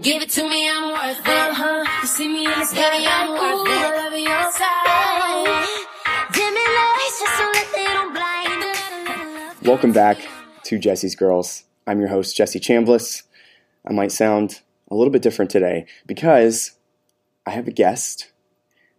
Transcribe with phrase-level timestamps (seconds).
[0.00, 1.28] Give it to me, I'm worth it.
[1.28, 1.84] Uh-huh.
[2.02, 3.94] You see me in the sky, I'm worth it.
[3.94, 5.66] All over your side.
[6.32, 9.64] Dim lights just so that they don't blind.
[9.64, 10.18] Welcome back
[10.64, 11.62] to Jesse's Girls.
[11.86, 13.22] I'm your host, Jesse Chambliss.
[13.88, 16.72] I might sound a little bit different today because
[17.46, 18.32] I have a guest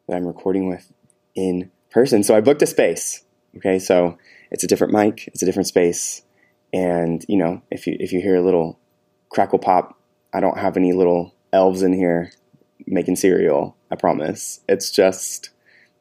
[0.07, 0.93] that I'm recording with
[1.35, 2.23] in person.
[2.23, 3.25] So I booked a space.
[3.57, 4.17] Okay, so
[4.49, 6.21] it's a different mic, it's a different space,
[6.71, 8.79] and you know, if you if you hear a little
[9.29, 9.94] crackle pop,
[10.35, 12.33] I don't have any little elves in here
[12.85, 13.77] making cereal.
[13.89, 14.59] I promise.
[14.67, 15.51] It's just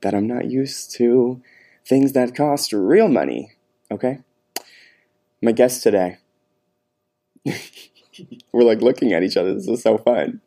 [0.02, 1.40] that I'm not used to
[1.86, 3.52] things that cost real money.
[3.92, 4.18] Okay,
[5.40, 6.16] my guest today.
[8.52, 9.54] We're like looking at each other.
[9.54, 10.40] This is so fun.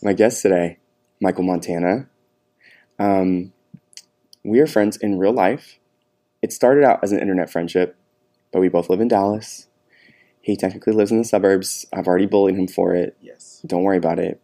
[0.00, 0.78] My guest today,
[1.20, 2.08] Mykel Montana.
[3.00, 3.52] Um,
[4.44, 5.80] we are friends in real life.
[6.40, 7.96] It started out as an internet friendship,
[8.52, 9.66] but we both live in Dallas.
[10.44, 11.86] He technically lives in the suburbs.
[11.90, 13.16] I've already bullied him for it.
[13.22, 13.62] Yes.
[13.66, 14.42] Don't worry about it.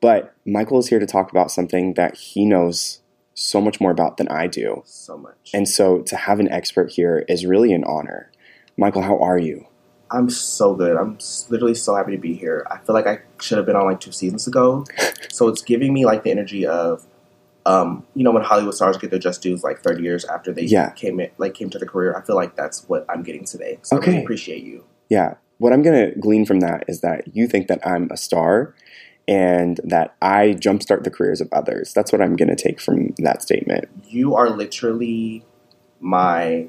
[0.00, 3.02] But Mykel is here to talk about something that he knows
[3.34, 4.82] so much more about than I do.
[4.86, 5.50] So much.
[5.52, 8.30] And so to have an expert here is really an honor.
[8.78, 9.66] Mykel, how are you?
[10.10, 10.96] I'm so good.
[10.96, 11.18] I'm
[11.50, 12.66] literally so happy to be here.
[12.70, 14.86] I feel like I should have been on like two seasons ago.
[15.28, 17.04] so it's giving me like the energy of,
[17.66, 20.62] um, you know, when Hollywood stars get their just dues like 30 years after they
[20.62, 20.92] Yeah.
[20.92, 22.16] came in, like came to the career.
[22.16, 23.80] I feel like that's what I'm getting today.
[23.82, 24.12] So I Okay.
[24.12, 24.84] really appreciate you.
[25.08, 25.34] Yeah.
[25.58, 28.74] What I'm going to glean from that is that you think that I'm a star
[29.28, 31.92] and that I jumpstart the careers of others.
[31.92, 33.86] That's what I'm going to take from that statement.
[34.06, 35.44] You are literally
[36.00, 36.68] my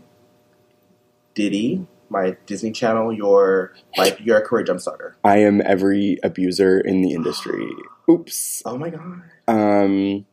[1.35, 3.13] Diddy, my Disney Channel.
[3.13, 5.13] You're like you're a career jumpstarter.
[5.23, 7.69] I am every abuser in the industry.
[8.09, 8.63] Oops.
[8.65, 9.21] Oh my god.
[9.47, 10.25] Um,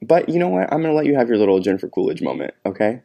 [0.00, 0.72] but you know what?
[0.72, 3.02] I'm going to let you have your little Jennifer Coolidge moment, okay?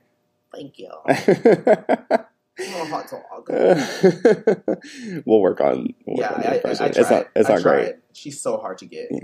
[0.54, 0.90] Thank you.
[2.60, 3.48] Oh, hot dog.
[5.26, 5.94] we'll work on.
[6.06, 6.98] We'll Yeah, work on the I, I, I tried.
[6.98, 7.28] it's not.
[7.36, 7.96] It's I not great.
[8.14, 9.10] She's so hard to get.
[9.12, 9.20] Yeah.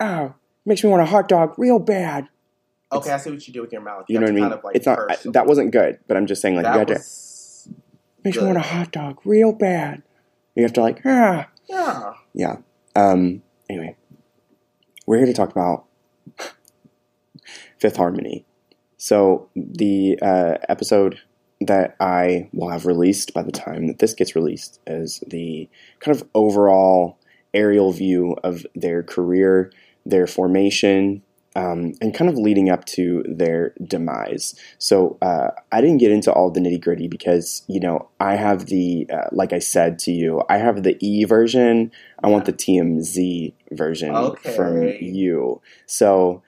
[0.00, 2.28] Oh, makes me want a hot dog real bad.
[2.90, 4.06] Okay, I see what you did with your mouth.
[4.08, 4.44] You, know what I mean?
[4.44, 4.98] Kind of, like, it's not.
[4.98, 6.94] purse that wasn't good, but I'm just saying, like, that you had to.
[6.94, 7.68] was,
[8.24, 10.02] Makes me want a hot dog real bad.
[10.54, 12.14] You have to like, ah, yeah.
[12.34, 12.56] yeah.
[12.96, 13.42] Um.
[13.70, 13.96] Anyway,
[15.06, 15.84] we're here to talk about
[17.78, 18.44] Fifth Harmony.
[18.96, 21.20] So the uh, episode
[21.60, 25.68] that I will have released by the time that this gets released is the
[26.00, 27.18] kind of overall
[27.52, 29.72] aerial view of their career,
[30.06, 31.22] their formation,
[31.56, 34.54] um, and kind of leading up to their demise.
[34.78, 38.66] So uh, I didn't get into all the nitty gritty because you know I have
[38.66, 41.90] the uh, like I said to you, I have the E version.
[42.22, 44.54] I want the TMZ version Okay.
[44.54, 45.60] from you.
[45.86, 46.42] So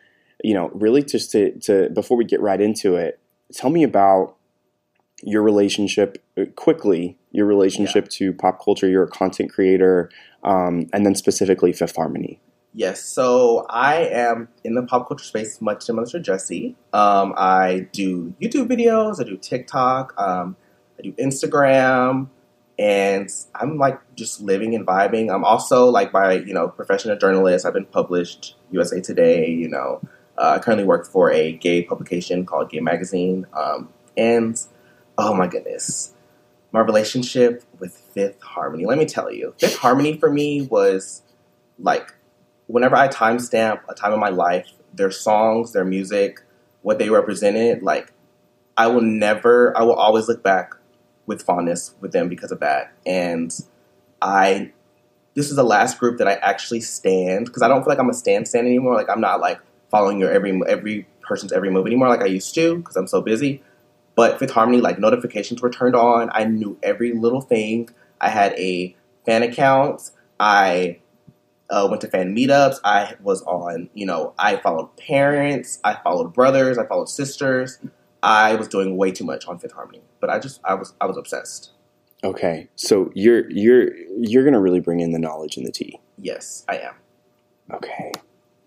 [0.44, 3.18] you know, really just to to before we get right into it,
[3.52, 4.36] tell me about
[5.22, 7.16] your relationship uh, quickly.
[7.32, 8.88] Your relationship to pop culture.
[8.88, 10.10] You're a content creator,
[10.42, 12.40] um, and then specifically Fifth Harmony.
[12.72, 13.02] Yes.
[13.02, 16.76] So I am in the pop culture space, much similar to Jesse.
[16.92, 19.20] Um, I do YouTube videos.
[19.20, 20.14] I do TikTok.
[20.18, 20.56] Um,
[20.98, 22.28] I do Instagram,
[22.78, 25.32] and I'm like just living and vibing.
[25.32, 27.66] I'm also like by you know professional journalist.
[27.66, 29.48] I've been published USA Today.
[29.48, 30.00] You know,
[30.38, 33.46] uh, I currently work for a gay publication called Gay Magazine.
[33.52, 34.60] Um, and
[35.20, 36.14] oh my goodness,
[36.72, 38.86] my relationship with Fifth Harmony.
[38.86, 41.22] Let me tell you, Fifth Harmony for me was
[41.78, 42.14] like
[42.66, 46.40] whenever I timestamp a time in my life, their songs, their music,
[46.82, 48.12] what they represented, like
[48.76, 50.74] I will never, I will always look back
[51.26, 52.92] with fondness with them because of that.
[53.04, 53.54] And
[54.22, 54.72] I,
[55.34, 58.08] this is the last group that I actually stand because I don't feel like I'm
[58.08, 58.94] a stand stand anymore.
[58.94, 59.60] Like I'm not like
[59.90, 63.20] following your every every person's every move anymore like I used to because I'm so
[63.20, 63.62] busy.
[64.20, 66.28] But Fifth Harmony, like notifications were turned on.
[66.34, 67.88] I knew every little thing.
[68.20, 68.94] I had a
[69.24, 70.10] fan account.
[70.38, 70.98] I
[71.70, 72.80] uh, went to fan meetups.
[72.84, 75.80] I was on, you know, I followed parents.
[75.84, 76.76] I followed brothers.
[76.76, 77.78] I followed sisters.
[78.22, 81.06] I was doing way too much on Fifth Harmony, but I just, I was, I
[81.06, 81.70] was obsessed.
[82.22, 85.98] Okay, so you're you're you're gonna really bring in the knowledge and the tea.
[86.18, 86.92] Yes, I am.
[87.72, 88.12] Okay,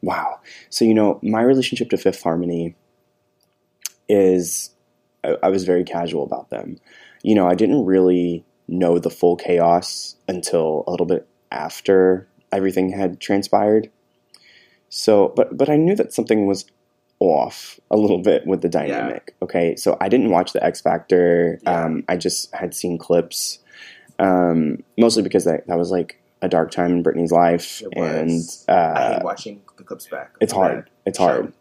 [0.02, 0.40] wow.
[0.72, 2.76] So you know my relationship to Fifth Harmony
[4.10, 4.73] is
[5.24, 6.80] I, I was very casual about them.
[7.22, 12.90] You know, I didn't really know the full chaos until a little bit after everything
[12.90, 13.90] had transpired.
[14.90, 16.66] So, but but I knew that something was
[17.20, 19.36] off a little bit with the dynamic.
[19.42, 21.60] Okay, so I didn't watch the X Factor.
[21.64, 21.86] Yeah.
[21.86, 23.60] Um, I just had seen clips,
[24.20, 28.66] um, mostly because that, that was like a dark time in Britney's life, and was.
[28.68, 30.36] I uh, hate watching the clips back.
[30.42, 30.90] it's hard.
[31.06, 31.54] It's hard.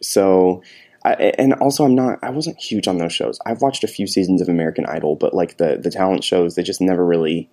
[0.00, 0.62] So,
[1.04, 2.18] I, and also I'm not.
[2.22, 3.38] I wasn't huge on those shows.
[3.44, 6.62] I've watched a few seasons of American Idol, but like the the talent shows, they
[6.62, 7.50] just never really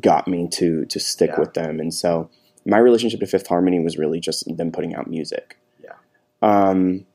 [0.00, 1.40] got me to to stick Yeah.
[1.40, 1.80] with them.
[1.80, 2.28] And so
[2.66, 5.56] my relationship to Fifth Harmony was really just them putting out music.
[5.82, 5.94] Yeah.
[6.42, 7.06] Um,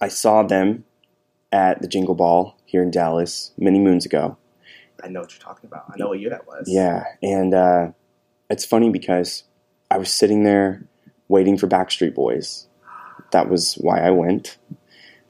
[0.00, 0.84] I saw them
[1.52, 4.36] at the Jingle Ball here in Dallas many moons ago.
[5.02, 5.84] I know what you're talking about.
[5.88, 6.66] I know what year that was.
[6.68, 7.88] Yeah, and uh,
[8.50, 9.44] it's funny because
[9.90, 10.84] I was sitting there
[11.28, 12.66] waiting for Backstreet Boys.
[13.32, 14.58] That was why I went.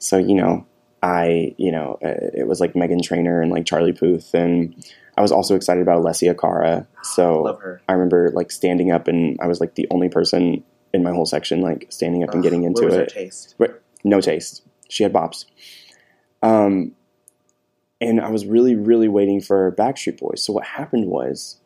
[0.01, 0.65] So you know,
[1.01, 4.75] I you know uh, it was like Meghan Trainor and like Charlie Puth, and
[5.17, 6.87] I was also excited about Alessia Cara.
[7.03, 7.43] So.
[7.87, 10.63] I remember like standing up, and I was like the only person
[10.93, 13.09] in my whole section like standing up and getting Ugh, into where was her it.
[13.09, 13.55] taste?
[14.03, 14.63] No taste.
[14.89, 15.45] She had bops.
[16.41, 16.93] Um,
[17.99, 20.43] and I was really, really waiting for Backstreet Boys.
[20.43, 21.59] So what happened was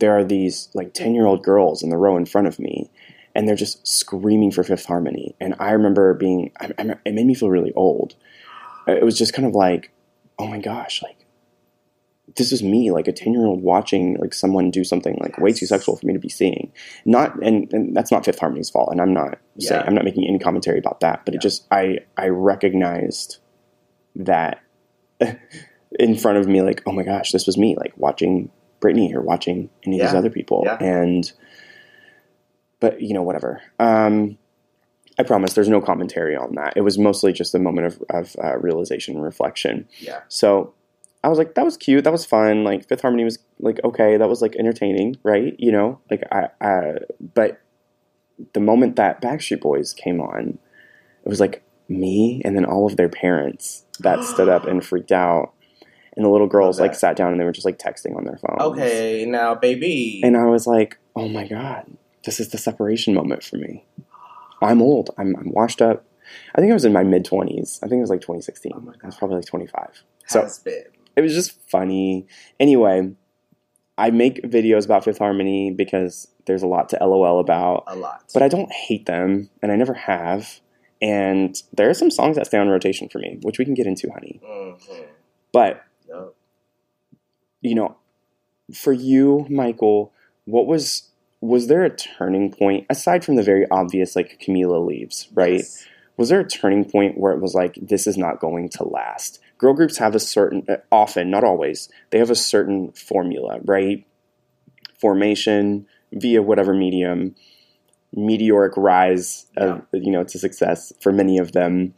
[0.00, 2.90] there are these like 10 year old girls in the row in front of me,
[3.38, 5.36] and they're just screaming for Fifth Harmony.
[5.40, 8.16] And I remember being, I, I, it made me feel really old.
[8.88, 9.92] Uh, it was just kind of like,
[10.40, 11.24] oh my gosh, like,
[12.36, 15.52] this is me, like a 10 year old watching like someone do something like way
[15.52, 16.72] too sexual for me to be seeing.
[17.04, 18.88] Not, and, and that's not Fifth Harmony's fault.
[18.90, 21.38] And I'm not saying, I'm not making any commentary about that, but Yeah.
[21.38, 23.38] it just, I, I recognized
[24.16, 24.60] that
[25.96, 28.50] in front of me, like, oh my gosh, this was me, like watching
[28.80, 30.62] Britney or watching any of these other people.
[30.64, 30.76] Yeah.
[30.80, 31.30] And,
[32.80, 33.62] but you know, whatever.
[33.78, 34.38] Um,
[35.18, 36.74] I promise there's no commentary on that.
[36.76, 39.88] It was mostly just a moment of, of uh, realization and reflection.
[39.98, 40.20] Yeah.
[40.28, 40.74] So
[41.24, 42.04] I was like, that was cute.
[42.04, 42.62] That was fun.
[42.62, 45.56] Like Fifth Harmony was like, okay, that was like entertaining, right?
[45.58, 46.98] You know, like I, I,
[47.34, 47.60] but
[48.52, 50.58] the moment that Backstreet Boys came on,
[51.24, 55.12] it was like me and then all of their parents that stood up and freaked
[55.12, 55.52] out.
[56.16, 58.38] And the little girls like sat down and they were just like texting on their
[58.38, 58.56] phone.
[58.60, 60.20] Okay, now, baby.
[60.24, 61.86] And I was like, oh my God,
[62.24, 63.84] this is the separation moment for me.
[64.62, 65.10] I'm old.
[65.18, 66.04] I'm, I'm washed up.
[66.54, 67.78] I think I was in my mid 20s.
[67.82, 68.72] I think it was like 2016.
[68.74, 70.02] Oh my I was probably like 25.
[70.26, 70.84] So has been
[71.16, 72.26] it was just funny.
[72.60, 73.10] Anyway,
[73.96, 78.24] I make videos about Fifth Harmony because there's a lot to LOL about, a lot.
[78.32, 80.60] but I don't hate them, and I never have.
[81.02, 83.86] And there are some songs that stay on rotation for me, which we can get
[83.88, 84.40] into, honey.
[84.44, 85.06] Mhm.
[85.52, 86.34] But Yup.
[87.62, 87.96] you know,
[88.72, 90.10] for you, Mykel,
[90.44, 91.07] what was
[91.40, 95.58] was there a turning point aside from the very obvious like Camila leaves, right?
[95.58, 95.86] Yes.
[96.16, 99.40] Was there a turning point where it was like this is not going to last?
[99.56, 104.04] Girl groups have a certain uh, often, not always, they have a certain formula, right?
[105.00, 107.36] Formation via whatever medium,
[108.12, 111.94] meteoric rise of you know to success for many of them,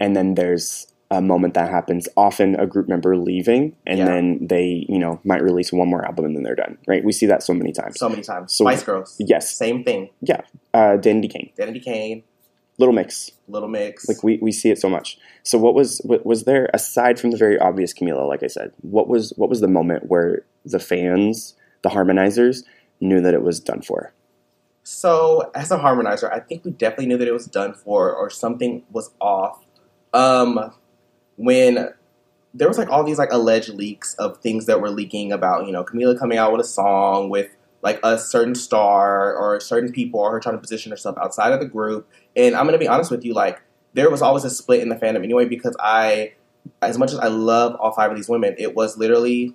[0.00, 4.04] and then there's a moment that happens often a group member leaving and Yeah.
[4.04, 7.12] then they you know might release one more album and then they're done right we
[7.12, 8.52] see that so many times So many times.
[8.54, 9.16] So- Spice Girls.
[9.18, 10.10] yes Same thing.
[10.20, 10.42] Yeah
[10.72, 12.22] uh danity kane Danity Kane,
[12.78, 14.08] little mix Little Mix.
[14.08, 17.30] like we, we see it so much so what was what, was there aside from
[17.32, 20.78] the very obvious camila like i said what was what was the moment where the
[20.78, 22.62] fans the harmonizers
[23.00, 24.12] knew that it was done for
[24.82, 28.28] So, as a harmonizer, I think we definitely knew that it was done for or
[28.30, 29.64] something was off.
[30.14, 30.72] Um,
[31.40, 31.88] when
[32.52, 35.72] there was like all these like alleged leaks of things that were leaking about, you
[35.72, 37.48] know, Camila coming out with a song with
[37.82, 41.60] like a certain star or certain people or her trying to position herself outside of
[41.60, 42.06] the group.
[42.36, 43.62] And I'm going to be honest with you, like,
[43.94, 46.34] there was always a split in the fandom anyway because I,
[46.82, 49.54] as much as I love all five of these women, it was literally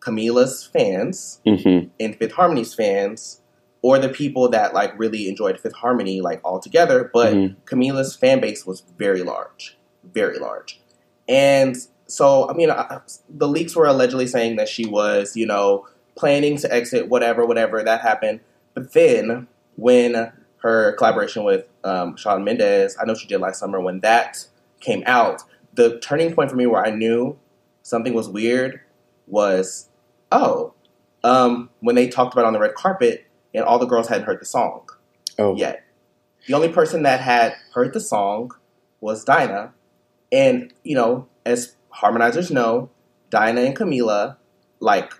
[0.00, 1.88] Camila's fans mm-hmm.
[2.00, 3.42] and Fifth Harmony's fans,
[3.82, 7.10] or the people that like really enjoyed Fifth Harmony like all together.
[7.12, 7.56] But Mhm.
[7.66, 10.80] Camila's fan base was very large, very large,
[11.28, 11.76] and
[12.06, 16.56] so I mean, I, the leaks were allegedly saying that she was, you know, planning
[16.58, 18.40] to exit, whatever, whatever that happened.
[18.74, 23.80] But then when her collaboration with um, Shawn Mendes, I know she did last summer,
[23.80, 24.46] when that
[24.80, 25.42] came out,
[25.74, 27.38] the turning point for me where I knew
[27.82, 28.80] something was weird
[29.26, 29.88] was,
[30.30, 30.74] oh,
[31.24, 34.40] um, when they talked about on the red carpet and all the girls hadn't heard
[34.40, 34.88] the song
[35.38, 35.84] oh yet.
[36.46, 38.52] The only person that had heard the song
[39.00, 39.72] was Dinah.
[40.32, 42.90] And, you know, as harmonizers know,
[43.30, 44.36] Dinah and Camila,
[44.80, 45.12] like,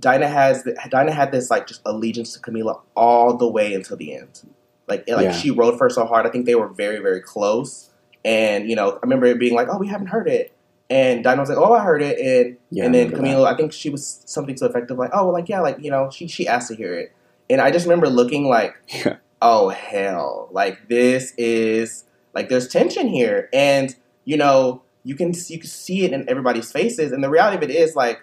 [0.00, 4.16] Dinah has Dinah had this like just allegiance to Camila all the way until the
[4.16, 4.40] end.
[4.88, 5.32] Like like Yeah.
[5.32, 6.26] she rode for her so hard.
[6.26, 7.88] I think they were very very close.
[8.24, 10.52] And you know I remember it being like, oh, we haven't heard it.
[10.90, 12.18] And Dinah was like, oh, I heard it.
[12.18, 14.98] And yeah and then remember Camila, I think she was something to the effect of
[14.98, 17.14] like, oh, like yeah, like you know, she she asked to hear it.
[17.48, 18.74] And I just remember looking like.
[19.04, 19.16] Yeah.
[19.40, 23.94] oh hell, like this is like there's tension here, and
[24.24, 27.12] you know you can you can see it in everybody's faces.
[27.12, 28.22] And the reality of it is like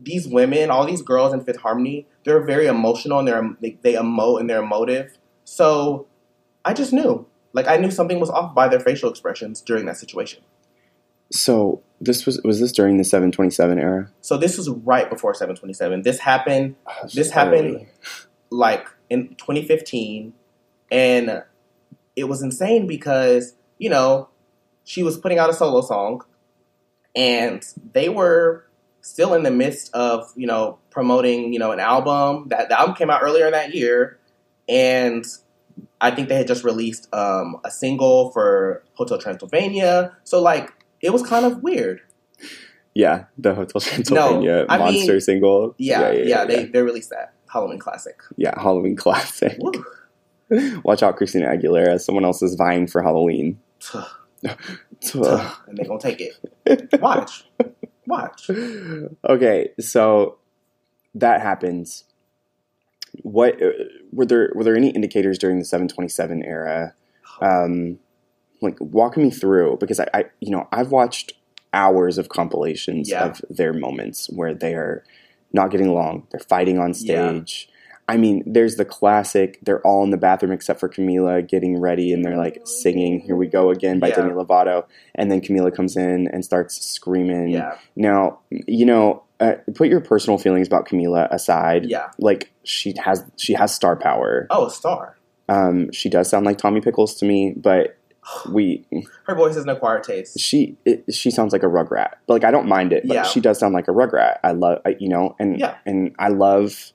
[0.00, 3.94] these women, all these girls in Fifth Harmony, they're very emotional and they're they, they
[3.94, 5.16] emote and they're emotive.
[5.44, 6.06] So
[6.64, 9.96] I just knew, like I knew something was off by their facial expressions during that
[9.96, 10.42] situation.
[11.30, 16.02] so this was was this during the 727 era So this was right before 727.
[16.02, 17.86] This happened Oh, This happened-
[18.50, 20.32] like in 2015,
[20.90, 21.42] and
[22.16, 24.28] it was insane because you know
[24.88, 26.24] she was putting out a solo song,
[27.14, 28.64] and they were
[29.02, 32.94] still in the midst of you know promoting you know an album that the album
[32.96, 34.18] came out earlier that year,
[34.66, 35.26] and
[36.00, 40.16] I think they had just released um, a single for Hotel Transylvania.
[40.24, 42.00] So like it was kind of weird.
[42.94, 45.74] Yeah, the Hotel Transylvania mean- monster single.
[45.76, 48.22] Yeah, yeah, they, they released that Halloween classic.
[48.36, 49.58] yeah, Halloween classic.
[50.82, 52.00] Watch out, Christina Aguilera.
[52.00, 53.60] Someone else is vying for Halloween.
[54.42, 57.00] and they're gonna take it.
[57.00, 57.44] Watch,
[58.06, 58.50] watch.
[59.28, 60.38] okay, so
[61.14, 62.04] that happens.
[63.22, 63.70] What uh,
[64.12, 64.52] were there?
[64.54, 66.94] Were there any indicators during the 727 era?
[67.40, 67.98] Um,
[68.60, 71.32] like walk me through because I, I, you know, I've watched
[71.72, 73.26] hours of compilations Yeah.
[73.26, 75.04] of their moments where they are
[75.52, 76.26] not getting along.
[76.30, 77.40] They're fighting on Yeah.
[78.08, 79.58] I mean, there's the classic.
[79.62, 83.36] They're all in the bathroom except for Camila getting ready, and they're like singing "Here
[83.36, 84.16] We Go Again" by Yeah.
[84.16, 84.84] Demi Lovato,
[85.14, 87.48] and then Camila comes in and starts screaming.
[87.50, 91.84] Yeah, Now, you know, uh, put your personal feelings about Camila aside.
[91.84, 92.08] yeah.
[92.18, 94.46] Like she has, she has star power.
[94.50, 95.16] Oh, a star.
[95.50, 97.96] Um, she does sound like Tommy Pickles to me, but
[98.50, 98.84] we,
[99.24, 100.40] Her voice has an acquired taste.
[100.40, 102.14] she, it, she sounds like a rugrat.
[102.26, 103.22] But like I don't mind it, but Yeah.
[103.24, 104.38] she does sound like a rugrat.
[104.42, 105.76] I love, I, you know, and Yeah.
[105.86, 106.92] and I love,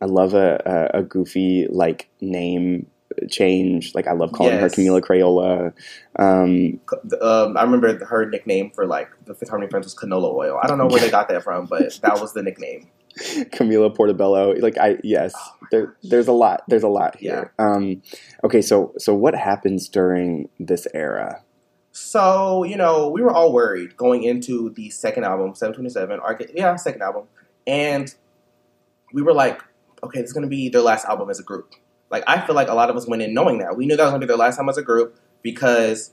[0.00, 2.86] I love a, a, a goofy like name
[3.30, 3.94] change.
[3.94, 4.74] Like I love calling Yes.
[4.74, 5.72] her Camila Crayola.
[6.18, 6.80] Um,
[7.22, 10.58] Um, I remember her nickname for like the Fifth Harmony friends was canola oil.
[10.62, 12.88] I don't know where they got that from, but that was the nickname.
[13.18, 14.52] Camila Portobello.
[14.58, 16.62] Like I yes, Oh there there's a lot.
[16.68, 17.52] There's a lot here.
[17.58, 18.02] Um
[18.44, 21.42] okay, so so what happens during this era?
[21.92, 26.76] So, you know, we were all worried going into the second album, 727, or yeah,
[26.76, 27.24] second album.
[27.66, 28.14] And
[29.14, 29.62] we were like,
[30.02, 31.74] okay, this is to be their last album as a group.
[32.10, 33.76] Like, I feel like a lot of us went in knowing that.
[33.76, 36.12] We knew that was to be their last time as a group because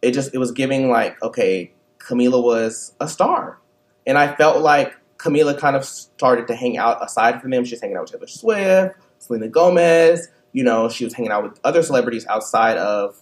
[0.00, 3.58] it just, it was giving like, okay, Camila was a star.
[4.06, 7.64] And I felt like Camila kind of started to hang out aside from them.
[7.64, 10.28] She was hanging out with Taylor Swift, Selena Gomez.
[10.52, 13.20] You know, she was hanging out with other celebrities outside of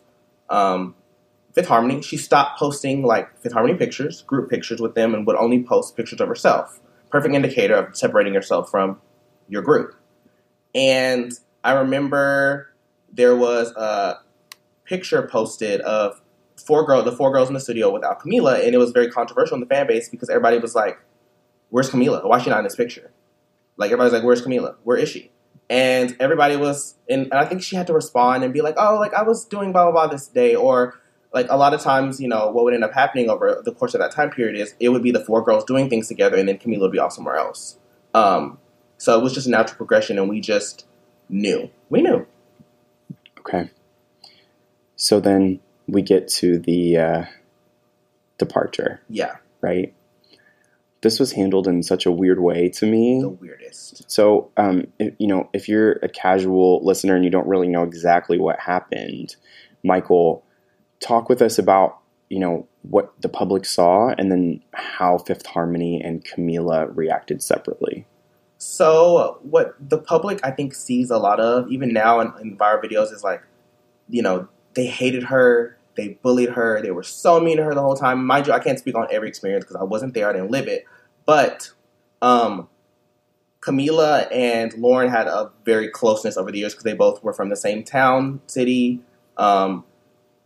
[0.50, 0.94] um,
[1.54, 2.02] Fifth Harmony.
[2.02, 5.96] She stopped posting like Fifth Harmony pictures, group pictures with them, and would only post
[5.96, 6.80] pictures of herself.
[7.10, 9.00] Perfect indicator of separating yourself from
[9.48, 9.94] your group.
[10.74, 11.32] And
[11.64, 12.68] I remember
[13.12, 14.20] there was a
[14.84, 16.20] picture posted of
[16.56, 19.54] four girls, the four girls in the studio without Camila, and it was very controversial
[19.54, 20.98] in the fan base because everybody was like,
[21.70, 22.26] "Where's Camila?
[22.26, 23.10] Why is she not in this picture?"
[23.76, 24.76] Like everybody's like, "Where's Camila?
[24.84, 25.30] Where is she?"
[25.68, 28.96] And everybody was, and, and I think she had to respond and be like, "Oh,
[28.96, 31.00] like I was doing blah blah blah this day," or
[31.32, 33.94] like a lot of times, you know, what would end up happening over the course
[33.94, 36.48] of that time period is it would be the four girls doing things together, and
[36.48, 37.78] then Camila would be off somewhere else.
[38.14, 38.58] Um,
[39.02, 40.86] so it was just a natural progression, and we just
[41.28, 41.68] knew.
[41.90, 42.24] We knew.
[43.40, 43.68] Okay.
[44.94, 47.24] So then we get to the uh
[48.38, 49.92] departure, Yeah, right?
[51.00, 53.20] This was handled in such a weird way to me.
[53.20, 54.08] the weirdest.
[54.08, 57.82] So, um, if, you know, if you're a casual listener and you don't really know
[57.82, 59.34] exactly what happened,
[59.84, 60.42] Mykel,
[61.00, 66.00] talk with us about you know what the public saw and then how Fifth Harmony
[66.00, 68.06] and Camila reacted separately.
[68.64, 72.80] So what the public I think sees a lot of even now in, in viral
[72.80, 73.42] videos is like,
[74.08, 77.82] you know, they hated her, they bullied her, they were so mean to her the
[77.82, 78.24] whole time.
[78.24, 80.68] Mind you, I can't speak on every experience because I wasn't there, I didn't live
[80.68, 80.84] it.
[81.26, 81.72] But
[82.22, 82.68] um,
[83.60, 87.48] Camila and Lauren had a very closeness over the years because they both were from
[87.48, 89.00] the same town, city.
[89.38, 89.84] Um,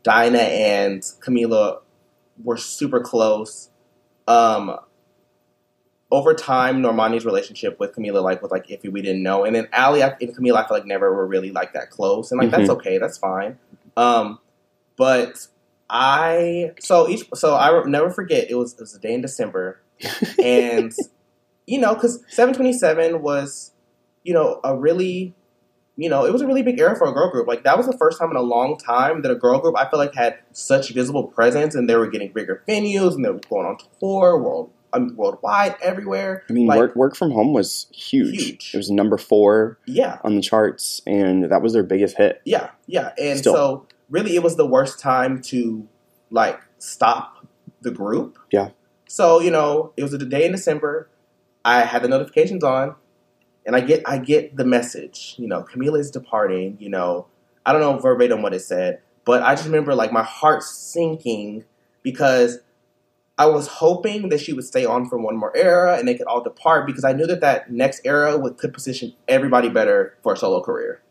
[0.04, 1.80] Dinah and Camila
[2.42, 3.68] were super close.
[4.26, 4.78] Um,
[6.16, 9.68] over time, Normani's relationship with Camila, like with like Iffy, we didn't know, and then
[9.70, 12.70] Ally and Camila, I feel like never were really like that close, and like that's
[12.70, 13.58] okay, that's fine.
[13.99, 14.38] Um,
[14.96, 15.46] but
[15.90, 19.20] I so each so I will never forget it was it was a day in
[19.20, 19.82] December,
[20.42, 20.90] and
[21.66, 23.73] you know because seven twenty seven was
[24.25, 25.35] you know a really
[25.99, 27.46] you know it was a really big era for a girl group.
[27.46, 29.87] Like that was the first time in a long time that a girl group I
[29.90, 33.40] feel like had such visible presence and they were getting bigger venues and they were
[33.50, 37.53] going on tour world I mean, worldwide everywhere I mean, Like- work work from home
[37.53, 38.43] was huge.
[38.43, 38.71] Huge.
[38.75, 42.41] It was number four yeah on the charts, and that was their biggest hit.
[42.45, 43.12] Yeah, yeah.
[43.21, 43.55] And Still.
[43.55, 45.87] so really it was the worst time to
[46.31, 47.47] like stop
[47.83, 48.38] the group.
[48.50, 48.71] Yeah.
[49.09, 51.09] So, you know, it was a day in December.
[51.65, 52.97] I had the notifications on
[53.65, 57.26] and I get I get the message, you know, Camila is departing, you know.
[57.65, 61.65] I don't know verbatim what it said, but I just remember like my heart sinking
[62.03, 62.61] because
[63.38, 66.26] I was hoping that she would stay on for one more era and they could
[66.26, 70.33] all depart because I knew that that next era would could position everybody better for
[70.33, 71.02] a solo career.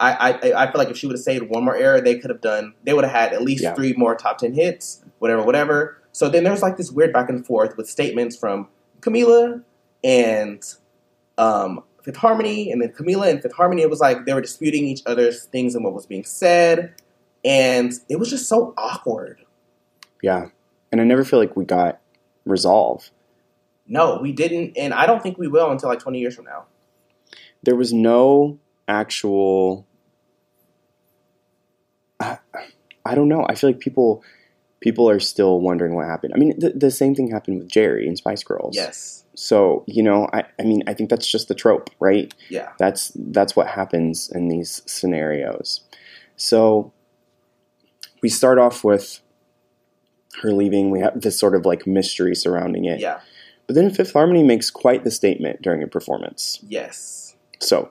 [0.00, 2.30] I, I I feel like if she would have stayed one more era, they could
[2.30, 2.74] have done.
[2.82, 3.74] They would have had at least Yeah.
[3.74, 5.98] three more top ten hits, whatever, whatever.
[6.10, 8.68] So then there's like this weird back and forth with statements from
[9.00, 9.62] Camila
[10.02, 10.62] and
[11.38, 13.82] um, Fifth Harmony, and then Camila and Fifth Harmony.
[13.82, 16.94] It was like they were disputing each other's things and what was being said,
[17.44, 19.38] and it was just so awkward.
[20.20, 20.46] Yeah.
[20.92, 21.98] And I never feel like we got
[22.44, 23.10] resolve.
[23.86, 26.66] No, we didn't, and I don't think we will until like 20 years from now.
[27.62, 29.86] There was no actual.
[32.20, 32.38] I,
[33.04, 33.44] I don't know.
[33.48, 34.22] I feel like people
[34.80, 36.32] people are still wondering what happened.
[36.34, 38.74] I mean, the, the same thing happened with Geri and Spice Girls.
[38.74, 39.24] Yes.
[39.34, 42.32] So you know, I, I mean, I think that's just the trope, right?
[42.48, 42.72] Yeah.
[42.78, 45.80] That's that's what happens in these scenarios.
[46.36, 46.92] So
[48.22, 49.20] we start off with
[50.40, 50.90] her leaving.
[50.90, 53.00] We have this sort of like mystery surrounding it.
[53.00, 53.20] Yeah.
[53.66, 56.58] But then Fifth Harmony makes quite the statement during a performance.
[56.66, 57.36] Yes.
[57.60, 57.90] So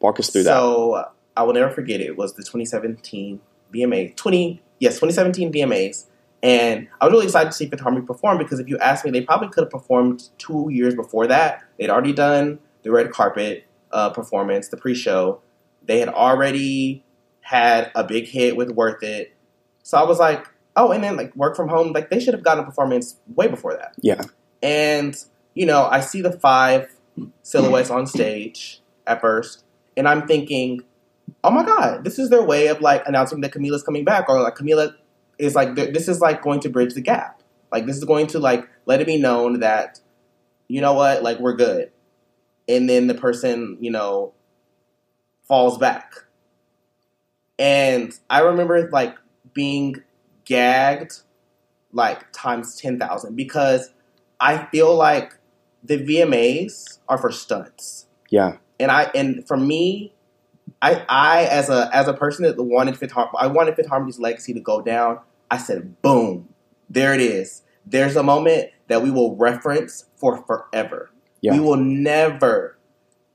[0.00, 0.54] walk us through that.
[0.56, 2.06] so I will never forget it.
[2.08, 3.40] It was the 2017
[3.72, 6.06] VMA 20 yes 2017 VMAs,
[6.42, 9.10] and I was really excited to see Fifth Harmony perform because if you ask me,
[9.10, 11.62] they probably could have performed two years before that.
[11.78, 15.40] They'd already done the red carpet uh, performance, the pre-show.
[15.82, 17.02] They had already
[17.40, 19.34] had a big hit with Worth It.
[19.82, 22.42] So I was like, oh, and then like work from home, like they should have
[22.42, 23.94] gotten a performance way before that.
[24.00, 24.22] Yeah.
[24.62, 25.16] And,
[25.54, 26.94] you know, I see the five
[27.42, 29.64] silhouettes on stage at first,
[29.96, 30.82] and I'm thinking,
[31.42, 34.40] oh my God, this is their way of like announcing that Camila's coming back, or
[34.40, 34.94] like Camila
[35.38, 37.42] is like, this is like going to bridge the gap.
[37.72, 40.00] Like, this is going to like let it be known that,
[40.68, 41.90] you know what, like we're good.
[42.68, 44.32] And then the person, you know,
[45.46, 46.12] falls back.
[47.58, 49.16] And I remember like
[49.52, 49.96] being
[50.44, 51.20] gagged
[51.92, 53.90] like times 10,000 because
[54.40, 55.34] I feel like
[55.82, 58.06] the VMAs are for stunts.
[58.30, 58.56] Yeah.
[58.80, 60.12] And I and for me,
[60.82, 64.18] I I as a as a person that wanted Fifth Har- I wanted Fifth Harmony's
[64.18, 65.20] legacy to go down.
[65.50, 66.48] I said, boom,
[66.90, 67.62] there it is.
[67.86, 71.10] There's a moment that we will reference for forever.
[71.40, 71.52] Yeah.
[71.52, 72.78] We will never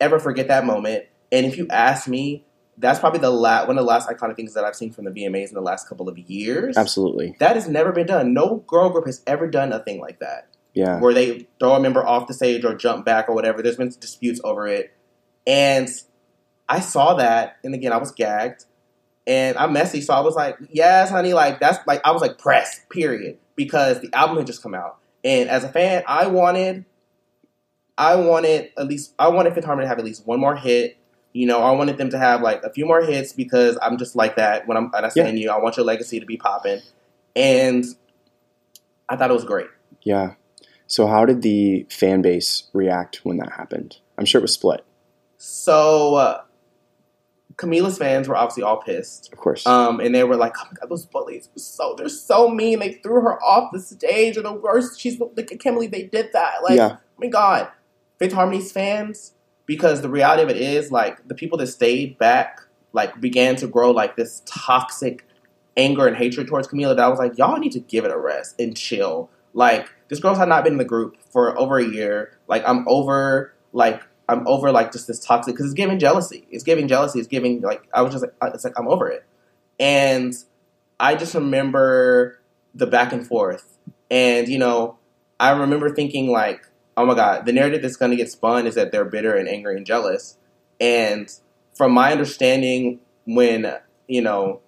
[0.02, 1.06] ever forget that moment.
[1.32, 2.46] And if you ask me,
[2.80, 5.12] that's probably the last one of the last iconic things that I've seen from the
[5.12, 6.78] VMAs in the last couple of years.
[6.78, 7.36] Absolutely.
[7.40, 8.34] That has never been done.
[8.34, 11.00] No girl group has ever done a thing like that Yeah.
[11.00, 13.62] where they throw a member off the stage or jump back or whatever.
[13.62, 14.94] There's been disputes over it.
[15.46, 15.90] And
[16.68, 18.66] I saw that, and again, I was gagged.
[19.28, 22.38] And I'm messy, so I was like, yes, honey, like that's like I was like
[22.40, 23.38] press, period.
[23.56, 24.98] Because the album had just come out.
[25.24, 26.86] And as a fan, I wanted
[27.98, 30.98] I wanted at least I wanted Fifth Harmony to have at least one more hit.
[31.40, 34.14] You know, I wanted them to have like a few more hits because I'm just
[34.14, 35.50] like that when I'm and I saying you.
[35.50, 36.82] I want your legacy to be popping.
[37.34, 37.86] And
[39.08, 39.68] I thought it was great.
[40.02, 40.34] Yeah.
[40.88, 44.00] So how did the fan base react when that happened?
[44.18, 44.84] I'm sure it was split,
[45.38, 46.42] So uh,
[47.56, 49.66] Camila's fans were obviously all pissed, of course.
[49.66, 52.80] um, and they were like, "Oh my god, those bullies were so they're so mean.
[52.80, 55.00] They threw her off the stage, and the worst.
[55.00, 56.64] She's like, I can't believe they did that.
[56.64, 56.98] Like, yeah.
[56.98, 57.70] oh my god,
[58.18, 59.36] Fifth Harmony's fans,
[59.70, 62.60] because the reality of it is, like, the people that stayed back,
[62.92, 65.28] like, began to grow like this toxic
[65.78, 66.96] anger and hatred towards Camila.
[66.96, 69.30] That I was like, y'all need to give it a rest and chill.
[69.54, 72.36] Like, this girl's had not been in the group for over a year.
[72.48, 76.48] Like, I'm over like I'm over like just this toxic because it's giving jealousy.
[76.50, 77.20] It's giving jealousy.
[77.20, 79.24] It's giving like I was just like it's like I'm over it,
[79.80, 80.34] and
[81.00, 82.40] I just remember
[82.74, 83.78] the back and forth,
[84.10, 84.98] and you know
[85.40, 86.66] I remember thinking like,
[87.00, 89.48] oh my god, the narrative that's going to get spun is that they're bitter and
[89.48, 90.38] angry and jealous,
[90.80, 91.32] and
[91.76, 93.74] from my understanding, when
[94.08, 94.62] you know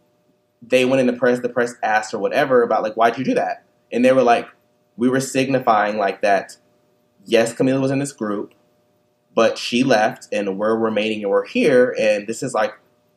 [0.61, 3.33] they went in the press, the press asked or whatever about like why'd you do
[3.33, 4.47] that, and they were like,
[4.97, 6.57] we were signifying like that.
[7.25, 8.55] Yes, Camila was in this group
[9.33, 11.95] but she left and we're remaining and we're here.
[11.99, 12.73] And this is like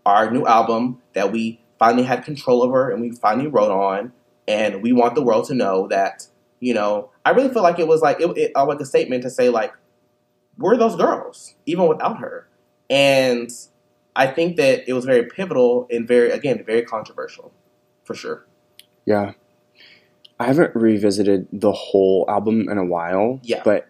[0.07, 4.13] our new album that we finally had control over and we finally wrote on.
[4.47, 6.29] And we want the world to know that
[6.67, 9.23] you know i really feel like it was like it, it uh, like a statement
[9.23, 9.73] to say like
[10.59, 12.49] we're those girls even without her
[12.91, 13.51] and
[14.17, 17.53] i think that it was very pivotal and very again very controversial
[18.05, 18.39] for sure
[19.07, 19.33] Yeah.
[20.41, 23.39] I haven't revisited the whole album in a while.
[23.45, 23.63] Yeah.
[23.65, 23.87] But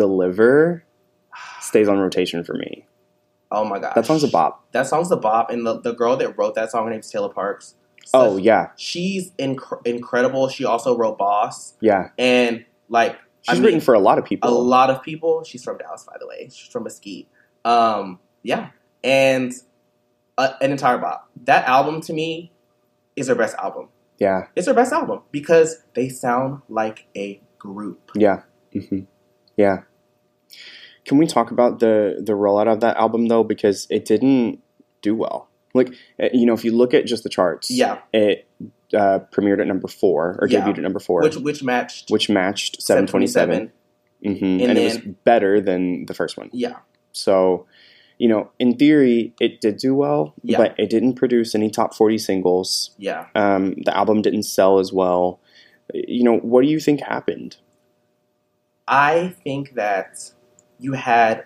[0.00, 0.84] Deliver
[1.60, 2.86] stays on rotation for me.
[3.50, 4.64] oh my god, That song's a bop.
[4.72, 7.28] that song's a bop and the, the girl that wrote that song her name's taylor
[7.28, 7.74] parks
[8.14, 8.68] Oh yeah.
[8.76, 12.08] she's inc- incredible she also wrote boss Yeah.
[12.18, 14.48] and like She's I mean, written for a lot of people.
[14.48, 15.42] a lot of people.
[15.42, 16.48] She's from Dallas, by the way.
[16.52, 17.26] She's from Mesquite.
[17.64, 18.68] Um, yeah,
[19.02, 19.52] and
[20.38, 21.28] uh, an entire bop.
[21.44, 22.52] That album to me
[23.16, 23.88] is her best album.
[24.18, 24.42] Yeah.
[24.54, 28.12] It's her best album because they sound like a group.
[28.14, 28.42] Yeah.
[28.72, 29.00] mm-hmm.
[29.56, 29.78] Yeah.
[31.04, 33.42] Can we talk about the the rollout of that album though?
[33.42, 34.60] Because it didn't
[35.00, 35.48] do well.
[35.74, 38.46] Like uh, you know, if you look at just the charts, Yeah, it
[38.94, 40.60] uh, premiered at number four or Yeah.
[40.60, 43.72] debuted at number four, which which matched which matched 727.
[44.24, 44.44] Mm-hmm.
[44.44, 46.48] And, And it was better than the first one.
[46.52, 46.76] Yeah,
[47.10, 47.66] So,
[48.18, 50.58] you know, in theory, it did do well, Yeah.
[50.58, 52.92] but it didn't produce any top 40 singles.
[52.98, 53.26] yeah.
[53.34, 55.40] Um, the album didn't sell as well.
[55.92, 57.56] You know, what do you think happened?
[58.86, 60.32] I think that
[60.78, 61.44] you had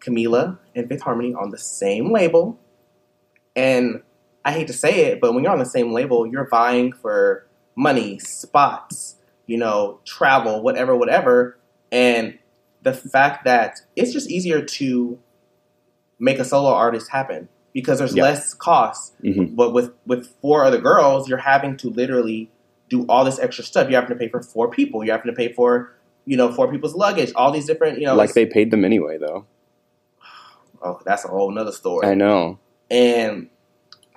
[0.00, 2.58] Camila and Fifth Harmony on the same label,
[3.58, 4.02] and
[4.44, 7.46] I hate to say it, but when you're on the same label, you're vying for
[7.76, 9.16] money, spots,
[9.46, 11.58] you know, travel, whatever, whatever,
[11.92, 12.38] and
[12.82, 15.18] the fact that it's just easier to
[16.18, 18.22] make a solo artist happen because there's Yeah.
[18.24, 19.14] less cost.
[19.22, 19.54] Mhm.
[19.56, 22.50] But with with four other girls, you're having to literally
[22.88, 23.90] do all this extra stuff.
[23.90, 25.04] You're having to pay for four people.
[25.04, 25.92] You're having to pay for
[26.24, 27.32] you know four people's luggage.
[27.34, 28.14] All these different you know.
[28.14, 29.44] like they paid them anyway, though.
[30.82, 32.06] oh, that's a whole nother story.
[32.06, 32.58] I know.
[32.90, 33.48] And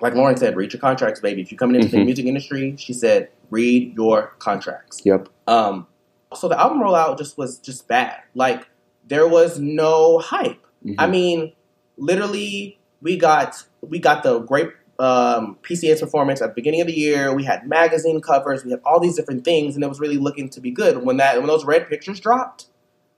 [0.00, 1.42] like Lauren said, read your contracts, baby.
[1.42, 2.06] If you're coming into the Mhm.
[2.06, 5.00] music industry, she said, read your contracts.
[5.04, 5.28] Yep.
[5.46, 5.86] Um,
[6.34, 8.16] so the album rollout just was just bad.
[8.34, 8.66] Like
[9.06, 10.64] there was no hype.
[10.84, 10.94] Mhm.
[10.98, 11.52] I mean,
[11.96, 16.92] literally, we got we got the great um, PCS performance at the beginning of the
[16.92, 17.34] year.
[17.34, 18.64] We had magazine covers.
[18.64, 21.04] We had all these different things, and it was really looking to be good.
[21.04, 22.66] When that when those red pictures dropped,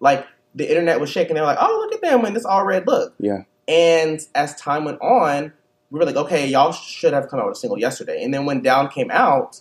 [0.00, 1.34] like the internet was shaking.
[1.34, 3.42] They were like, "Oh, look at them in this all red look." Yeah.
[3.66, 5.53] And as time went on,
[5.90, 8.44] we were like, "Okay, y'all should have come out with a single yesterday." And then
[8.44, 9.61] when Down came out,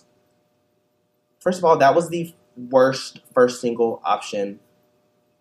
[1.40, 4.60] first of all, that was the worst first single option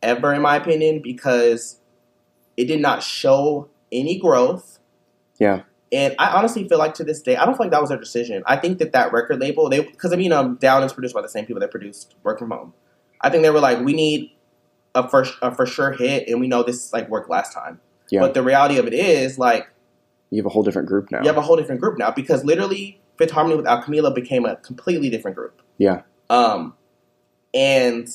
[0.02, 1.80] ever, in my opinion, because
[2.58, 4.80] it did not show any growth.
[5.40, 5.64] Yeah.
[5.92, 8.00] And I honestly feel like to this day, I don't feel like that was their
[8.00, 8.42] decision.
[8.48, 11.22] I think that that record label, they because I mean, um, Down is produced by
[11.22, 12.74] the same people that produced Work from Home.
[13.22, 14.32] I think they were like, we need
[14.96, 17.80] a first a for sure hit, and we know this like worked last time.
[18.14, 18.20] Yeah.
[18.20, 19.68] But the reality of it is, like,
[20.30, 21.22] You have a whole different group now.
[21.22, 24.56] you have a whole different group now because literally Fifth Harmony without Camila became a
[24.58, 25.64] completely different group.
[25.80, 26.02] Yeah.
[26.30, 26.76] Um,
[27.56, 28.08] and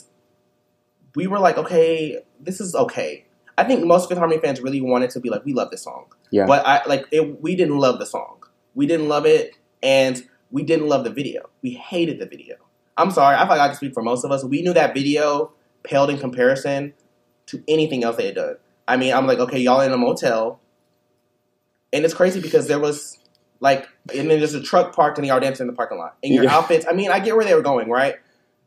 [1.17, 3.25] we were like, okay, this is okay.
[3.57, 6.07] I think most Fifth Harmony fans really wanted to be like, we love this song.
[6.31, 6.47] Yeah.
[6.47, 8.45] But I like it, we didn't love the song.
[8.77, 11.51] We didn't love it, and we didn't love the video.
[11.61, 12.55] We hated the video.
[12.97, 13.35] I'm sorry.
[13.35, 14.45] I feel like I can speak for most of us.
[14.45, 16.95] We knew that video paled in comparison
[17.47, 18.57] to anything else they had done.
[18.89, 20.61] I mean, I'm like, okay, y'all in a motel,
[21.93, 23.19] and it's crazy because there was
[23.61, 26.17] like, and then there's a truck parked and y'all dancing in the parking lot.
[26.23, 26.57] And your Yeah.
[26.57, 26.87] outfits.
[26.89, 28.17] I mean, I get where they were going, right?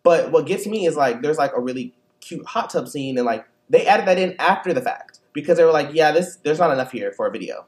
[0.03, 3.25] But what gets me is like, there's like a really cute hot tub scene, and
[3.25, 6.59] like they added that in after the fact because they were like, yeah, this there's
[6.59, 7.65] not enough here for a video.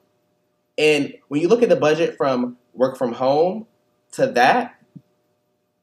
[0.78, 3.68] And when you look at the budget from work from home
[4.14, 4.76] to that,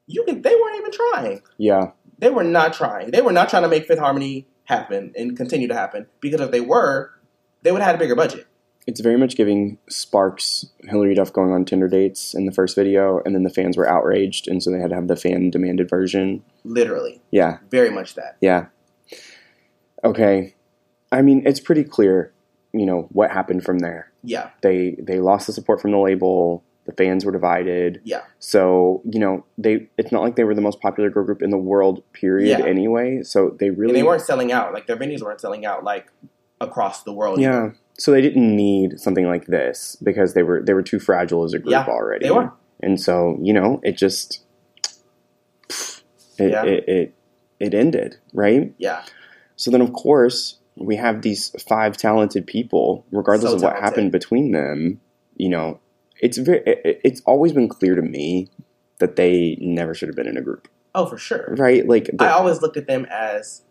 [0.06, 1.42] you can they weren't even trying.
[1.58, 1.92] Yeah.
[2.18, 3.12] They were not trying.
[3.12, 6.50] They were not trying to make Fifth Harmony happen and continue to happen because if
[6.50, 7.10] they were,
[7.62, 8.46] they would have had a bigger budget.
[8.86, 13.20] It's very much giving Sparks Hilary Duff going on Tinder dates in the first video,
[13.24, 15.88] and then the fans were outraged, and so they had to have the fan demanded
[15.90, 16.42] version.
[16.64, 17.58] Literally, Yeah.
[17.70, 18.36] very much that.
[18.40, 18.66] Yeah.
[20.02, 20.54] Okay.
[21.12, 22.32] I mean, it's pretty clear,
[22.72, 24.10] you know, what happened from there.
[24.22, 26.62] Yeah, They they lost the support from the label.
[26.86, 28.00] The fans were divided.
[28.04, 31.42] yeah, So, you know, they it's not like they were the most popular girl group
[31.42, 32.64] in the world period Yeah.
[32.66, 33.22] anyway.
[33.22, 34.72] So they really and they weren't selling out.
[34.74, 36.10] Like their venues weren't selling out like
[36.60, 37.40] across the world.
[37.40, 37.70] Yeah.
[37.98, 41.52] So they didn't need something like this because they were they were too fragile as
[41.52, 42.24] a group Yeah, already.
[42.26, 42.50] they were.
[42.82, 44.42] And so, you know, it just
[46.38, 46.64] it, Yeah.
[46.64, 47.14] it, it
[47.60, 48.72] it ended, right?
[48.78, 49.02] yeah,
[49.56, 53.84] So then, of course, we have these five talented people, regardless So of what talented.
[53.84, 54.98] happened between them.
[55.36, 55.80] You know,
[56.20, 56.62] it's very.
[56.64, 58.48] It's always been clear to me
[58.98, 61.54] that they never should have been in a group, oh for sure.
[61.58, 61.86] right?
[61.88, 63.62] Like, I always looked at them as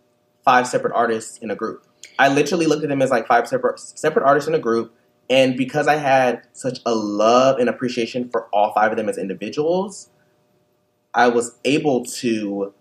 [0.44, 1.86] five separate artists in a group.
[2.18, 4.94] I literally looked at them as like five separate separate artists in a group,
[5.30, 9.18] and because I had such a love and appreciation for all five of them as
[9.18, 10.10] individuals,
[11.14, 12.74] I was able to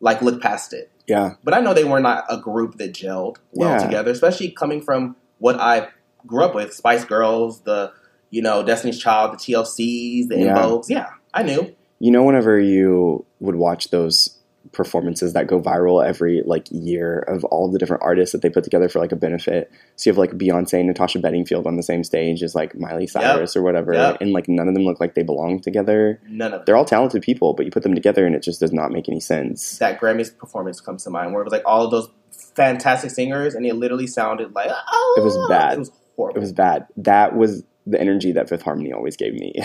[0.00, 0.90] like look past it.
[1.06, 3.78] yeah, But I know they were not a group that gelled well Yeah.
[3.78, 5.88] together, especially coming from what I
[6.26, 7.92] grew up with: Spice Girls, the
[8.30, 10.56] you know Destiny's Child, the TLCs, the Yeah.
[10.56, 10.86] En Vogues.
[10.88, 11.74] Yeah, I knew.
[11.98, 14.32] you know, whenever you would watch those
[14.72, 18.64] performances that go viral every like year of all the different artists that they put
[18.64, 19.70] together for like a benefit.
[19.94, 23.06] So you have like Beyonce and Natasha Bedingfield on the same stage as like Miley
[23.06, 24.18] Cyrus or whatever, Yep.
[24.20, 26.20] and like none of them look like they belong together.
[26.28, 26.62] None of them.
[26.66, 29.08] They're all talented people, but you put them together and it just does not make
[29.08, 29.78] any sense.
[29.78, 32.08] that Grammys performance comes to mind, where it was like all of those
[32.54, 35.48] fantastic singers, and it literally sounded like oh, It was ah!
[35.48, 35.74] bad.
[35.74, 36.36] It was horrible.
[36.36, 36.86] It was bad.
[36.98, 39.54] That was the energy that Fifth Harmony always gave me.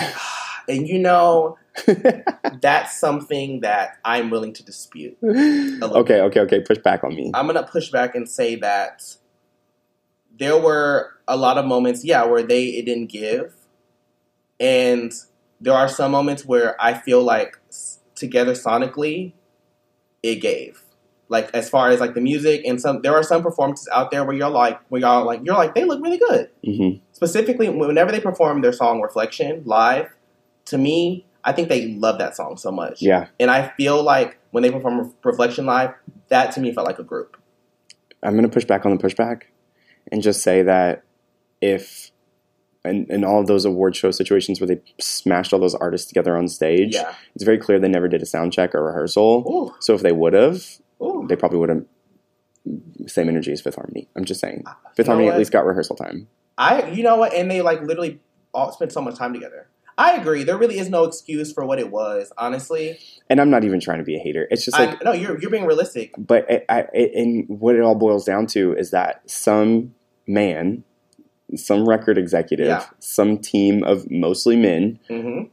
[0.67, 1.57] and you know,
[2.61, 5.17] that's something that I'm willing to dispute.
[5.23, 6.61] okay, okay, okay.
[6.61, 7.31] Push back on me.
[7.33, 9.17] I'm gonna push back and say that
[10.37, 13.53] there were a lot of moments, yeah, where they it didn't give,
[14.59, 15.13] and
[15.59, 17.59] there are some moments where I feel like
[18.15, 19.33] together sonically,
[20.23, 20.83] it gave.
[21.31, 24.23] Like as far as like the music and some, there are some performances out there
[24.25, 26.49] where you're like, where y'all like, you're like, they look really good.
[26.63, 30.09] hmm Specifically, whenever they perform their song "Reflection" live,
[30.65, 33.01] to me, I think they love that song so much.
[33.01, 35.93] Yeah, And I feel like when they perform Reflection live,
[36.29, 37.37] that to me felt like a group.
[38.23, 39.43] I'm going to push back on the pushback
[40.11, 41.03] and just say that
[41.61, 42.11] if
[42.83, 46.35] in, in all of those award show situations where they smashed all those artists together
[46.35, 47.13] on stage, Yeah.
[47.35, 49.45] it's very clear they never did a sound check or rehearsal.
[49.47, 49.75] Ooh.
[49.79, 50.65] So if they would have,
[51.01, 51.25] Ooh.
[51.27, 51.85] they probably would have
[53.07, 54.07] same energy as Fifth Harmony.
[54.15, 54.63] I'm just saying.
[54.95, 56.27] Fifth know Harmony at least got rehearsal time.
[56.57, 57.33] I, you know what?
[57.33, 58.19] And they like literally
[58.53, 59.67] all spent so much time together.
[59.97, 60.43] I agree.
[60.43, 62.99] There really is no excuse for what it was, honestly.
[63.29, 64.47] And I'm not even trying to be a hater.
[64.51, 66.13] It's just like I, no, you're you're being realistic.
[66.17, 66.85] but I, I,
[67.15, 69.93] and what it all boils down to is that some
[70.27, 70.83] man,
[71.55, 72.85] some record executive, Yeah.
[72.99, 75.43] some team of mostly men hmm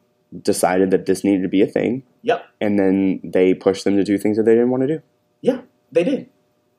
[0.43, 2.03] decided that this needed to be a thing.
[2.21, 2.45] Yep.
[2.61, 5.03] And then they pushed them to do things that they didn't want to do.
[5.41, 6.29] Yeah, they did.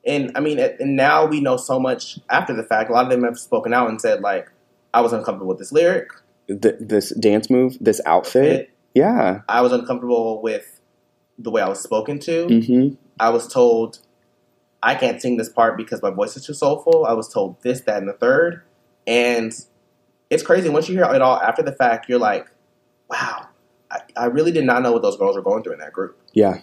[0.06, 2.90] And I mean, and now we know so much after the fact.
[2.90, 4.50] A lot of them have spoken out and said like,
[4.94, 6.08] I was uncomfortable with this lyric.
[6.48, 9.42] Th this dance move, this outfit, yeah.
[9.48, 10.80] I was uncomfortable with
[11.38, 12.46] the way I was spoken to.
[12.48, 13.98] hmm I was told
[14.82, 17.04] I can't sing this part because my voice is too soulful.
[17.04, 18.62] I was told this, that, and the third.
[19.06, 19.52] And
[20.30, 20.70] it's crazy.
[20.70, 22.46] Once you hear it all after the fact, you're like,
[23.10, 23.48] wow,
[23.90, 26.18] I, I really did not know what those girls were going through in that group.
[26.32, 26.60] Yeah.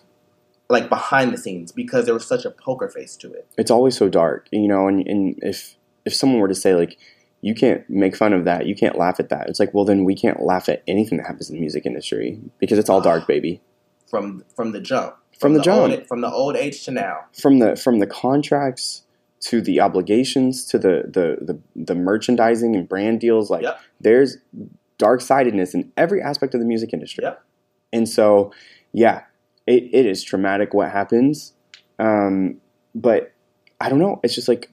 [0.69, 3.47] Like behind the scenes, because there was such a poker face to it.
[3.57, 4.87] It's always so dark, you know.
[4.87, 5.75] And, and if
[6.05, 6.97] if someone were to say like,
[7.41, 10.03] you can't make fun of that, you can't laugh at that, it's like, well, then
[10.03, 13.27] we can't laugh at anything that happens in the music industry because it's all dark,
[13.33, 13.61] baby.
[14.09, 15.15] From from the jump.
[15.39, 15.91] From the jump.
[15.93, 17.25] Old, from the old age to now.
[17.39, 19.03] from the from the contracts
[19.39, 23.79] to the obligations to the the the, the merchandising and brand deals like Yep.
[24.01, 24.37] there's
[24.97, 27.43] dark sidedness in every aspect of the music industry Yep.
[27.93, 28.51] and so
[28.93, 29.21] yeah
[29.67, 31.53] it, it is traumatic what happens.
[31.99, 32.57] Um,
[32.95, 33.33] but
[33.79, 34.19] i don't know.
[34.23, 34.71] It's just like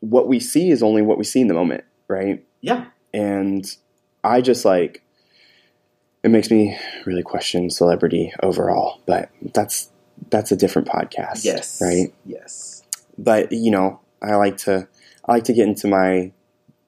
[0.00, 2.44] what we see is only what we see in the moment right?
[2.60, 2.86] Yeah.
[3.12, 3.64] and
[4.22, 5.02] i just like
[6.22, 9.90] it makes me really question celebrity overall but that's
[10.30, 11.80] that's a different podcast Yes.
[11.80, 12.12] right?
[12.24, 12.82] Yes.
[13.18, 14.86] but you know i like to
[15.24, 16.30] i like to get into my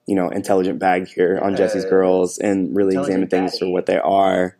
[0.05, 3.97] you know intelligent bag here on jesse's girls and really examine things for what they
[3.97, 4.55] are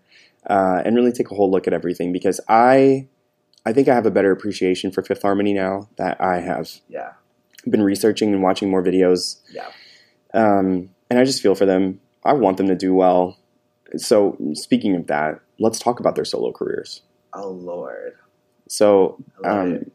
[0.47, 3.08] uh, and really take a whole look at everything because i
[3.65, 7.12] i think i have a better appreciation for fifth harmony now that i have Yeah.
[7.69, 9.67] been researching and watching more videos Yeah.
[10.34, 11.99] um, and I just feel for them.
[12.23, 13.36] I want them to do well.
[13.97, 17.02] So, speaking of that, let's talk about their solo careers.
[17.34, 18.13] Oh Lord.
[18.67, 19.89] So, um,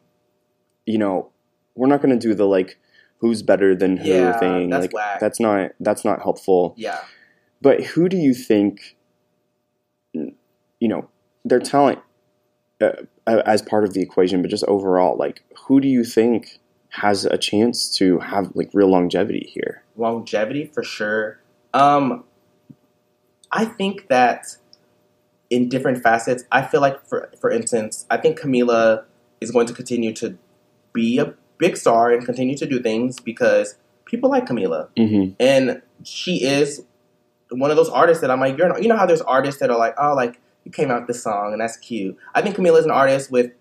[0.87, 1.31] you know,
[1.77, 2.79] we're not going to do the like
[3.19, 4.71] who's better than who Yeah, thing.
[4.71, 5.21] that's like whack.
[5.21, 6.75] that's not that's not helpful.
[6.77, 6.99] Yeah.
[7.63, 8.97] But who do you think,
[10.85, 11.09] you know,
[11.47, 11.99] their talent
[12.83, 12.91] uh,
[13.27, 16.59] as part of the equation, but just overall, like who do you think
[16.91, 19.83] has a chance to have like real longevity here?
[19.97, 21.39] longevity for sure.
[21.73, 22.25] Um,
[23.51, 24.57] I think that
[25.49, 29.05] in different facets, I feel like for for instance, I think Camila
[29.41, 30.37] is going to continue to
[30.93, 35.33] be a big star and continue to do things because people like Camila, Mm-hmm.
[35.41, 36.85] and she is
[37.51, 39.71] one of those artists that I'm like, you're not, you know how there's artists that
[39.71, 40.41] are like, oh, like
[40.73, 42.17] came out with this song and that's cute.
[42.35, 43.53] I think Camila is an artist with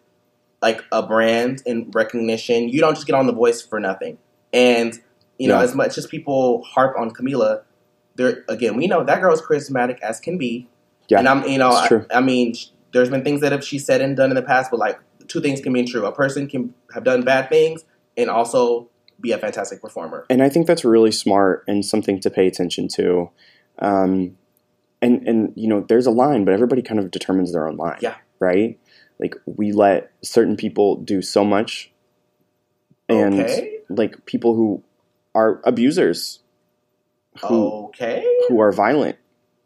[0.61, 2.69] like a brand and recognition.
[2.69, 4.17] You don't just get on The Voice for nothing,
[4.53, 4.97] and
[5.37, 5.63] you know, Yeah.
[5.63, 7.63] as much as people harp on Camila,
[8.15, 10.69] there again, we know that girl's charismatic as can be.
[11.09, 11.89] Yeah, and I'm, you know, I.
[12.13, 14.71] I mean, sh- there's been things that have she said and done in the past,
[14.71, 16.05] but like two things can be true.
[16.05, 17.83] A person can have done bad things
[18.15, 18.89] and also
[19.19, 20.25] be a fantastic performer.
[20.29, 23.29] and I think that's really smart and something to pay attention to.
[23.79, 24.37] Um,
[25.03, 27.99] and and you know, there's a line, but everybody kind of determines their own line.
[28.01, 28.15] Yeah.
[28.39, 28.79] Right.
[29.19, 31.91] Like we let certain people do so much,
[33.07, 34.83] and okay, like people who
[35.35, 36.39] are abusers,
[37.41, 39.17] who okay, who are violent,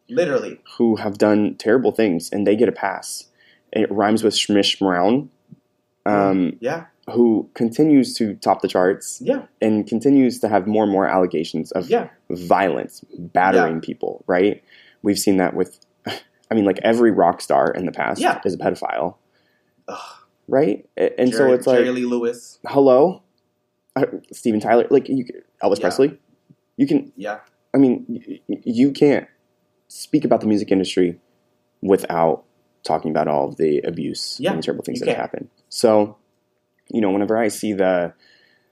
[0.10, 3.26] literally, who have done terrible things, and they get a pass.
[3.74, 5.30] And it rhymes with Schmish Brown,
[6.06, 10.92] um, yeah, who continues to top the charts yeah, and continues to have more and
[10.92, 14.64] more allegations of yeah, violence, battering people, right?
[15.08, 18.42] We've seen that with, I mean, like every rock star in the past Yeah.
[18.44, 19.16] is a pedophile,
[19.88, 19.98] Ugh.
[20.50, 20.86] right?
[20.98, 23.24] And so it's like, Jerry Lee Lewis, hello,
[23.96, 25.24] uh, Steven Tyler, like you,
[25.64, 25.82] Elvis Yeah.
[25.82, 26.20] Presley.
[26.76, 27.40] You can, yeah,
[27.74, 29.28] I mean, you can't
[29.88, 31.22] speak about the music industry
[31.82, 32.44] without
[32.84, 35.50] talking about all of the abuse Yeah, and terrible things that have can't.
[35.70, 36.18] So,
[36.90, 38.14] you know, whenever I see the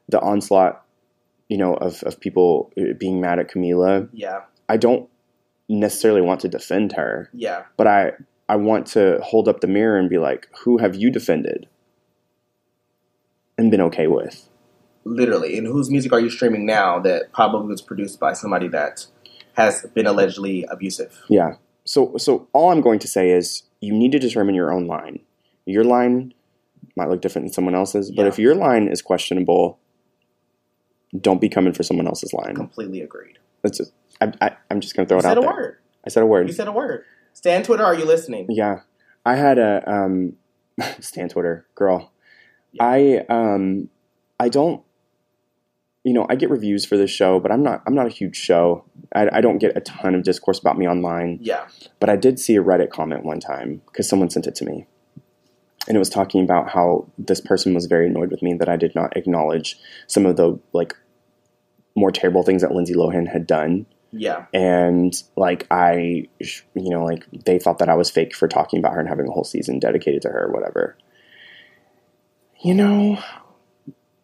[0.09, 0.81] the onslaught
[1.47, 4.09] you know, of of people uh, being mad at Camila.
[4.11, 5.07] Yeah, I don't
[5.67, 8.11] necessarily want to defend her, yeah, but I
[8.47, 11.67] I want to hold up the mirror and be like, who have you defended
[13.57, 14.49] and been okay with?
[15.07, 15.55] literally.
[15.55, 19.05] And whose music are you streaming now that probably was produced by somebody that
[19.53, 21.21] has been allegedly abusive?
[21.29, 21.57] Yeah.
[21.83, 25.19] So so all I'm going to say is you need to determine your own line.
[25.67, 26.33] Your line
[26.95, 28.29] might look different than someone else's, but Yeah.
[28.29, 29.77] if your line is questionable,
[31.21, 32.55] don't be coming for someone else's line.
[32.55, 33.37] Completely agreed.
[33.61, 35.49] That's just, I, I, I'm just going to throw You it said out a there.
[35.49, 35.77] word.
[36.05, 36.47] I said a word.
[36.47, 37.03] You said a word.
[37.33, 38.47] Stan Twitter, are you listening?
[38.49, 38.81] Yeah,
[39.25, 40.33] I had a um,
[40.99, 42.11] Stan Twitter girl.
[42.79, 43.89] I um,
[44.39, 44.83] I don't,
[46.03, 47.81] you know, I get reviews for this show, but I'm not.
[47.87, 48.85] I'm not a huge show.
[49.13, 51.39] I, I don't get a ton of discourse about me online.
[51.41, 51.67] Yeah.
[51.99, 54.85] But I did see a Reddit comment one time because someone sent it to me,
[55.87, 58.75] and it was talking about how this person was very annoyed with me that I
[58.75, 60.95] did not acknowledge some of the like
[61.95, 63.85] more terrible things that Lindsay Lohan had done
[64.17, 64.45] Yeah.
[64.53, 68.93] and like I, you know, like they thought that I was fake for talking about
[68.93, 70.97] her and having a whole season dedicated to her or whatever.
[72.63, 73.19] You know,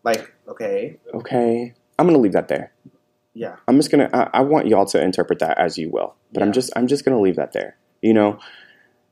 [0.04, 0.98] Like, okay.
[1.14, 2.72] okay, I'm gonna leave that there.
[3.34, 3.56] Yeah.
[3.68, 4.10] I'm just gonna.
[4.14, 6.72] I, I want y'all to interpret that as you will, but I'm just.
[6.76, 7.78] I'm just gonna leave that there.
[8.02, 8.40] You know,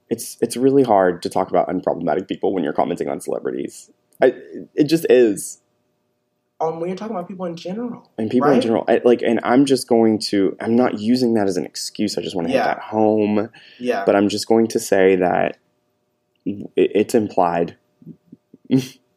[0.10, 3.92] it's it's really hard to talk about unproblematic people when you're commenting on celebrities.
[4.22, 4.34] I,
[4.76, 5.62] it just is,
[6.62, 8.12] Um, when you're talking about people in general.
[8.18, 8.84] and people in general.
[8.88, 10.58] I, like, and I'm just going to.
[10.60, 12.18] I'm not using that as an excuse.
[12.18, 12.60] I just want to Yeah.
[12.68, 13.50] hit that home.
[13.80, 14.04] Yeah.
[14.06, 15.58] but I'm just going to say that
[16.46, 17.78] it, it's implied.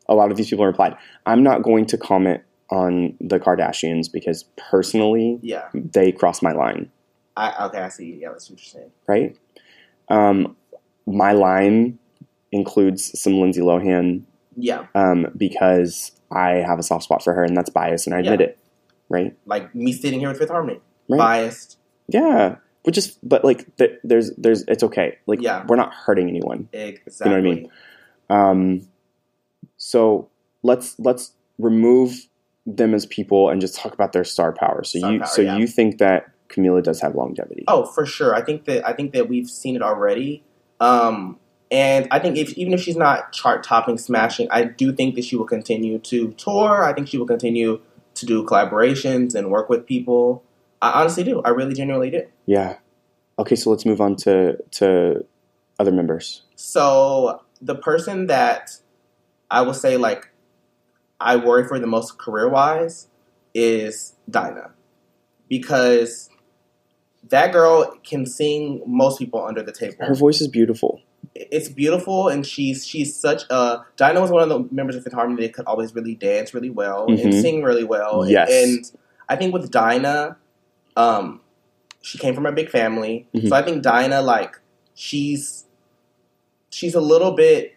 [0.08, 0.96] a lot of these people are implied.
[1.26, 5.68] I'm not going to comment on the Kardashians because personally, yeah.
[5.74, 6.90] they cross my line,
[7.36, 8.18] I okay, I see.
[8.22, 8.90] Yeah, that's interesting.
[9.06, 9.36] right?
[10.08, 10.56] Um,
[11.06, 11.98] my line
[12.50, 14.22] includes some Lindsay Lohan
[14.56, 14.86] Yeah.
[14.94, 18.40] um, because I have a soft spot for her, and that's biased, and I admit
[18.40, 18.46] Yeah.
[18.46, 18.58] it,
[19.08, 19.36] right?
[19.46, 20.80] Like me sitting here with Fifth Harmony.
[21.08, 21.18] Right.
[21.18, 21.78] Biased.
[22.08, 25.18] Yeah, which is, but like, th- there's, there's, it's okay.
[25.26, 25.64] Like, Yeah.
[25.68, 26.68] we're not hurting anyone.
[26.72, 27.30] Exactly.
[27.30, 27.70] You know what I mean?
[28.30, 28.88] Um,
[29.76, 30.28] so
[30.62, 32.14] let's let's remove
[32.66, 34.84] them as people and just talk about their star power.
[34.84, 35.56] So Star you power, so yeah.
[35.58, 37.64] you think that Camila does have longevity?
[37.68, 38.34] Oh, for sure.
[38.34, 40.44] I think that I think that we've seen it already.
[40.80, 41.38] Um,
[41.72, 45.24] and I think if even if she's not chart topping, smashing, I do think that
[45.24, 46.84] she will continue to tour.
[46.84, 47.80] I think she will continue
[48.14, 50.44] to do collaborations and work with people.
[50.82, 51.40] I honestly do.
[51.40, 52.26] I really genuinely do.
[52.44, 52.76] Yeah.
[53.38, 55.24] Okay, so let's move on to to
[55.78, 56.42] other members.
[56.56, 58.70] So the person that
[59.50, 60.30] I will say like
[61.18, 63.08] I worry for the most career wise
[63.54, 64.72] is Dinah.
[65.48, 66.28] Because
[67.30, 69.96] that girl can sing most people under the table.
[70.00, 71.00] Her voice is beautiful.
[71.50, 75.12] It's beautiful and she's she's such a Dinah was one of the members of Fifth
[75.14, 77.40] Harmony that could always really dance really well and Mhm.
[77.40, 78.28] sing really well.
[78.28, 78.50] Yes.
[78.50, 78.90] And
[79.28, 80.36] I think with Dinah,
[80.96, 81.40] um,
[82.02, 83.26] she came from a big family.
[83.34, 83.48] Mhm.
[83.48, 84.58] So I think Dinah, like,
[84.94, 85.64] she's
[86.70, 87.74] she's a little bit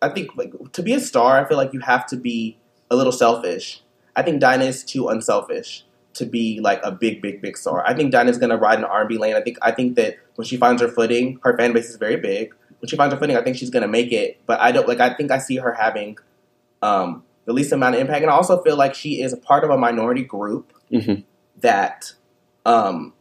[0.00, 2.56] I think like to be a star, I feel like you have to be
[2.90, 3.82] a little selfish.
[4.14, 5.84] I think Dinah is too unselfish
[6.14, 7.84] to be like a big, big, big star.
[7.86, 9.34] I think Dinah's gonna ride an R and B lane.
[9.34, 12.16] I think I think that when she finds her footing, her fan base is very
[12.16, 12.54] big.
[12.80, 14.40] When she finds her footing, I think she's gonna make it.
[14.46, 15.00] But I don't like.
[15.00, 16.18] I think I see her having
[16.82, 19.64] um, the least amount of impact, and I also feel like she is a part
[19.64, 21.24] of a minority group Mhm.
[21.60, 22.12] that
[22.66, 23.12] um,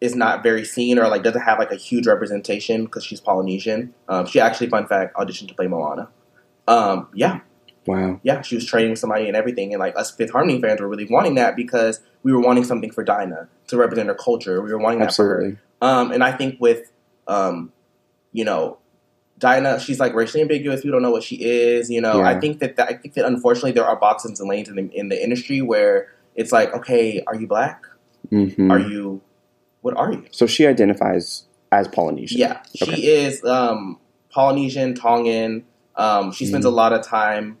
[0.00, 3.94] is not very seen or like doesn't have like a huge representation because she's Polynesian.
[4.08, 6.08] Um, she actually, fun fact, auditioned to play Moana.
[6.68, 7.40] Um, yeah,
[7.86, 8.20] Wow.
[8.22, 9.72] yeah, she was training with somebody and everything.
[9.72, 12.90] And like us Fifth Harmony fans were really wanting that because we were wanting something
[12.92, 14.60] for Dinah to represent her culture.
[14.62, 15.58] We were wanting that for her.
[15.80, 16.92] Um, and I think with,
[17.26, 17.72] um,
[18.32, 18.78] you know,
[19.40, 20.84] Dinah, she's like racially ambiguous.
[20.84, 21.90] We don't know what she is.
[21.90, 22.28] You know, Yeah.
[22.28, 24.88] I think that, that I think that unfortunately there are boxes and lanes in the,
[24.94, 27.84] in the industry where it's like, okay, are you black?
[28.28, 29.20] hmm Are you?
[29.80, 30.26] What are you?
[30.30, 32.38] So she identifies as Polynesian.
[32.38, 33.98] Yeah, she is um,
[34.30, 35.64] Polynesian, Tongan.
[35.96, 36.68] Um, she spends Mhm.
[36.68, 37.58] a lot of time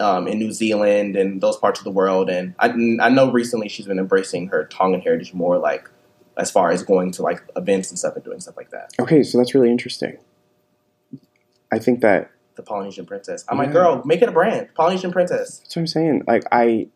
[0.00, 2.30] um, in New Zealand and those parts of the world.
[2.30, 5.90] And I, I know recently she's been embracing her Tongan heritage more, like
[6.36, 8.92] as far as going to like events and stuff and doing stuff like that.
[8.98, 10.16] Okay, so that's really interesting.
[11.72, 13.44] I think that The Polynesian princess.
[13.48, 14.68] I'm like, girl, make it a brand.
[14.74, 15.58] Polynesian princess.
[15.58, 16.22] that's what I'm saying.
[16.26, 16.88] Like I,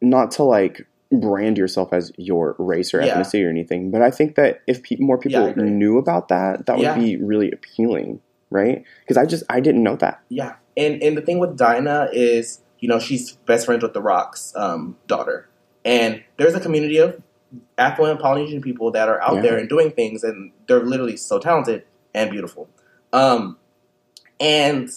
[0.00, 3.14] not to like brand yourself as your race or Yeah.
[3.16, 5.70] ethnicity or anything, but I think that if pe- more people agree.
[5.70, 6.98] knew about that, that would Yeah.
[6.98, 8.20] be really appealing,
[8.50, 8.82] right?
[9.02, 10.20] Because I just I didn't know that.
[10.28, 14.02] Yeah, and and the thing with Dinah is, you know, she's best friends with The
[14.02, 15.48] Rock's um, daughter,
[15.84, 17.22] and there's a community of
[17.78, 19.42] affluent Polynesian people that are out Yeah.
[19.42, 22.68] there and doing things, and they're literally so talented and beautiful.
[23.12, 23.58] Um,
[24.40, 24.90] and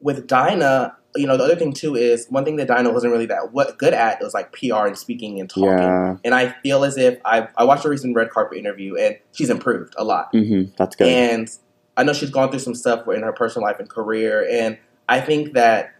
[0.00, 3.26] with Dinah, you know, the other thing too is one thing that Dinah wasn't really
[3.26, 5.66] that what good at was like PR and speaking and talking.
[5.66, 6.16] Yeah.
[6.24, 9.50] And I feel as if I I watched a recent red carpet interview and she's
[9.50, 10.28] improved a lot.
[10.32, 11.08] hmm That's good.
[11.08, 11.50] And
[11.96, 14.46] I know she's gone through some stuff in her personal life and career.
[14.50, 14.78] And
[15.08, 15.94] I think that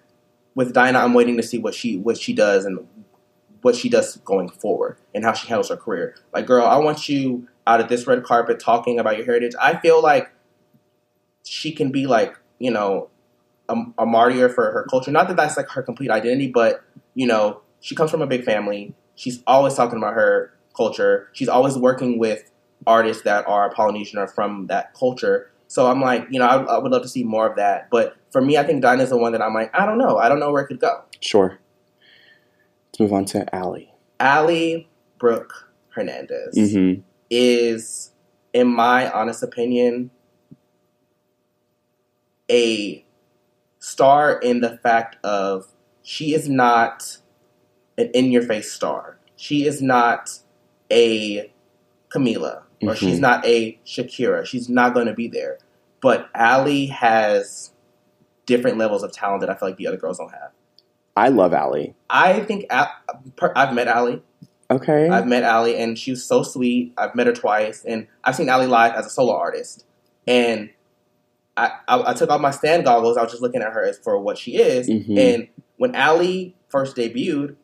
[0.55, 2.87] with Dinah, I'm waiting to see what she what she does and
[3.63, 6.15] what she does going forward and how she handles her career.
[6.33, 9.53] Like, girl, I want you out of this red carpet talking about your heritage.
[9.61, 10.31] I feel like
[11.45, 13.09] she can be like, you know,
[13.69, 15.11] a, a martyr for her culture.
[15.11, 16.85] Not that that's like her complete identity, but
[17.15, 18.95] you know, she comes from a big family.
[19.17, 21.29] She's always talking about her culture.
[21.33, 22.51] She's always working with
[22.87, 25.51] artists that are Polynesian or from that culture.
[25.67, 27.89] So I'm like, you know, I, I would love to see more of that.
[27.91, 30.17] But for me, I think Dinah's the one that I'm like, I don't know.
[30.19, 31.03] I don't know where it could go.
[31.21, 31.59] sure.
[32.89, 33.85] Let's move on to Ally.
[34.19, 34.87] Ally
[35.19, 37.01] Brooke Hernandez hmm
[37.31, 38.11] is,
[38.53, 40.11] in my honest opinion,
[42.51, 43.05] a
[43.79, 45.67] star in the fact of
[46.03, 47.19] she is not
[47.97, 49.19] an in your face star.
[49.37, 50.39] She is not
[50.91, 51.51] a
[52.15, 52.97] Camila or Mhm.
[52.97, 54.45] she's not a Shakira.
[54.45, 55.59] She's not going to be there.
[56.01, 57.71] But Ally has
[58.47, 60.51] different levels of talent that I feel like the other girls don't have.
[61.17, 61.89] I love Ally.
[62.09, 62.91] I think Al-
[63.55, 64.17] I've met Ally.
[64.71, 65.09] Okay.
[65.09, 66.93] I've met Ally, and she's so sweet.
[66.97, 69.85] I've met her twice, and I've seen Ally live as a solo artist.
[70.27, 70.71] And
[71.61, 73.17] I, I, I took off my stand goggles.
[73.17, 74.89] I was just looking at her as for what she is.
[74.89, 75.19] Mhm.
[75.19, 77.57] And when Ally first debuted,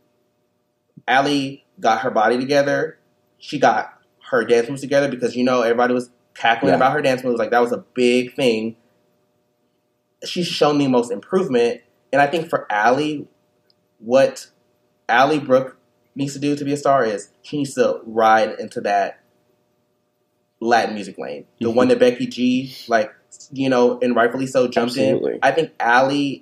[1.09, 2.99] Ally got her body together.
[3.39, 3.93] She got
[4.31, 6.77] her dance moves together because you know everybody was cackling Yeah.
[6.77, 7.39] about her dance moves.
[7.39, 8.77] Like that was a big thing.
[10.25, 11.83] She's shown the most improvement,
[12.13, 13.21] and I think for Ally,
[13.99, 14.49] what
[15.09, 15.77] Ally Brooke
[16.15, 19.21] needs to do to be a star is she needs to ride into that
[20.61, 21.75] Latin music lane, the Mhm.
[21.75, 23.13] one that Becky G, like
[23.53, 25.35] you know, and rightfully so, jumped Absolutely.
[25.35, 25.39] in.
[25.43, 26.37] I think Ally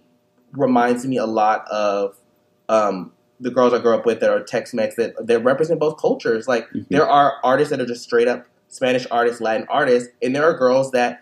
[0.53, 2.17] reminds me a lot of
[2.69, 6.47] um, the girls I grew up with that are Tex-Mex that that represent both cultures.
[6.49, 6.87] Like Mhm.
[6.89, 10.55] there are artists that are just straight up Spanish artists, Latin artists, and there are
[10.57, 11.21] girls that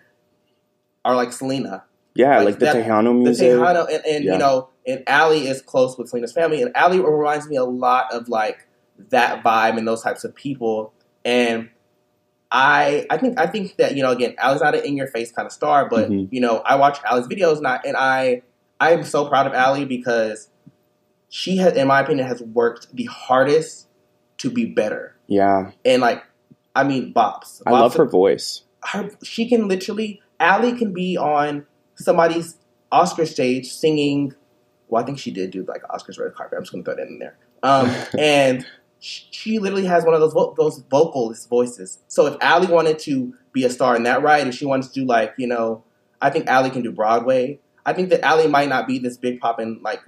[1.04, 1.82] are like Selena,
[2.14, 3.48] yeah, like like, the that- Tejano the music.
[3.52, 4.32] Tejano, and, and Yeah.
[4.34, 8.12] you know, and Ally is close with Selena's family, and Ally reminds me a lot
[8.12, 8.66] of like
[9.10, 10.92] that vibe and those types of people.
[11.24, 11.70] And
[12.54, 15.32] I, I think, I think that you know, again, Ally's not an in your face
[15.32, 16.28] kind of star, but Mhm.
[16.30, 18.42] you know, I watch Ally's videos, and I, and I,
[18.78, 20.50] I am so proud of Ally because
[21.30, 23.88] she has, in my opinion, has worked the hardest
[24.38, 25.16] to be better.
[25.28, 26.22] Yeah, And like,
[26.76, 28.62] I mean, Bops I love her voice.
[28.84, 32.56] her she can literally Ally can be on somebody's
[32.90, 34.34] Oscar stage singing.
[34.88, 36.58] Well, I think she did do like Oscars red carpet.
[36.58, 37.36] I'm just gonna throw that in there.
[37.62, 38.66] Um, and
[39.02, 41.98] she literally has one of those vo- those vocalist voices.
[42.06, 45.00] So if Ally wanted to be a star in that right, if she wants to
[45.00, 45.82] do like you know,
[46.20, 47.58] I think Ally can do Broadway.
[47.84, 50.00] I think that Ally might not be this big poppin' like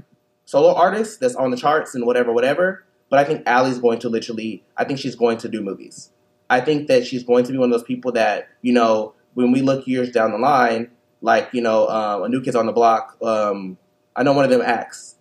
[0.45, 2.85] solo artist that's on the charts and whatever, whatever.
[3.11, 4.63] But I think Ally's going to literally.
[4.77, 6.11] I think she's going to do movies.
[6.49, 9.51] I think that she's going to be one of those people that you know when
[9.51, 10.91] we look years down the line,
[11.21, 13.17] like you know, um, a new kid's on the block.
[13.23, 13.77] Um,
[14.15, 15.14] I know one of them acts.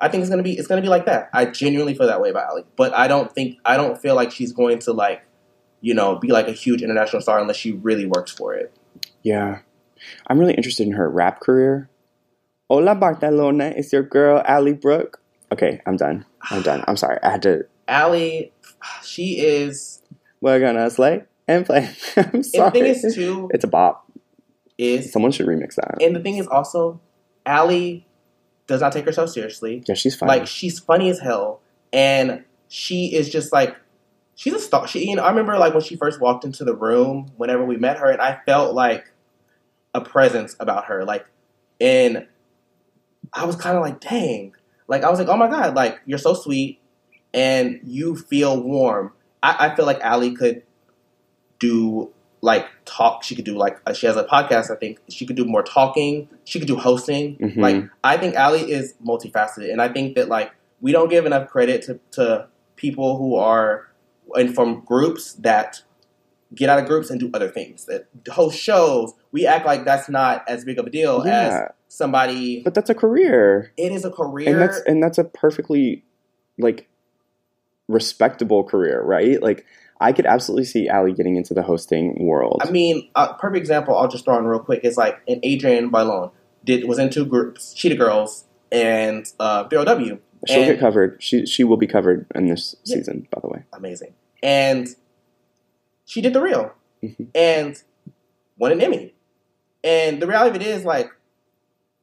[0.00, 1.30] I think it's gonna be it's gonna be like that.
[1.32, 4.30] I genuinely feel that way about Ally, but I don't think I don't feel like
[4.32, 5.22] she's going to like
[5.80, 8.74] you know be like a huge international star unless she really works for it.
[9.22, 9.60] Yeah,
[10.26, 11.88] I'm really interested in her rap career.
[12.68, 15.20] Hola Barcelona, it's your girl Ally Brooke.
[15.52, 16.24] Okay, I'm done.
[16.50, 16.82] I'm done.
[16.88, 17.18] I'm sorry.
[17.22, 17.66] I had to.
[17.86, 18.50] Ally,
[19.02, 20.02] she is.
[20.40, 21.90] We're gonna slay and play.
[22.16, 22.70] I'm And the sorry.
[22.72, 24.10] thing is too it's a bop.
[24.76, 26.02] is Someone should remix that.
[26.02, 27.00] and the thing is also,
[27.46, 28.00] Ally
[28.66, 29.82] does not take herself seriously.
[29.86, 30.28] yeah, she's fine.
[30.28, 31.60] Like she's funny as hell,
[31.92, 33.76] and she is just like
[34.34, 34.86] she's a star.
[34.86, 37.76] She, you know, I remember like when she first walked into the room, whenever we
[37.76, 39.12] met her, and I felt like
[39.94, 41.04] a presence about her.
[41.04, 41.26] Like,
[41.80, 42.26] and
[43.32, 44.54] I was kind of like, dang,
[44.88, 46.80] like I was like, oh my god, like you're so sweet,
[47.32, 49.12] and you feel warm.
[49.42, 50.62] I, I feel like Ally could
[51.58, 52.12] do
[52.44, 53.22] like talk.
[53.24, 54.70] She could do like uh, she has a podcast.
[54.70, 56.28] I think she could do more talking.
[56.44, 57.36] She could do hosting.
[57.38, 57.56] Mhm.
[57.56, 61.48] Like I think Ally is multifaceted, and I think that like we don't give enough
[61.48, 63.88] credit to, to people who are
[64.34, 65.82] and from groups that
[66.54, 69.12] get out of groups and do other things that host shows.
[69.32, 72.62] We act like that's not as big of a deal as somebody.
[72.62, 74.48] but that's a career, It is a career.
[74.52, 76.04] and that's and that's a perfectly
[76.58, 76.88] like
[77.88, 79.40] respectable career, right?
[79.42, 79.64] Like
[80.00, 82.60] I could absolutely see Ally getting into the hosting world.
[82.64, 85.90] I mean, a perfect example I'll just throw in real quick is like an Adrienne
[85.90, 86.30] Bailon
[86.64, 90.18] did was in two groups, Cheetah Girls and uh, BOW.
[90.46, 91.22] She'll and- get covered.
[91.22, 92.96] She she will be covered in this Yeah.
[92.96, 93.62] season, by the way.
[93.72, 94.14] amazing.
[94.42, 94.88] And
[96.04, 96.72] she did the real
[97.02, 97.28] Mhm.
[97.34, 97.82] and
[98.58, 99.14] won an Emmy.
[99.82, 101.10] And the reality of it is, like,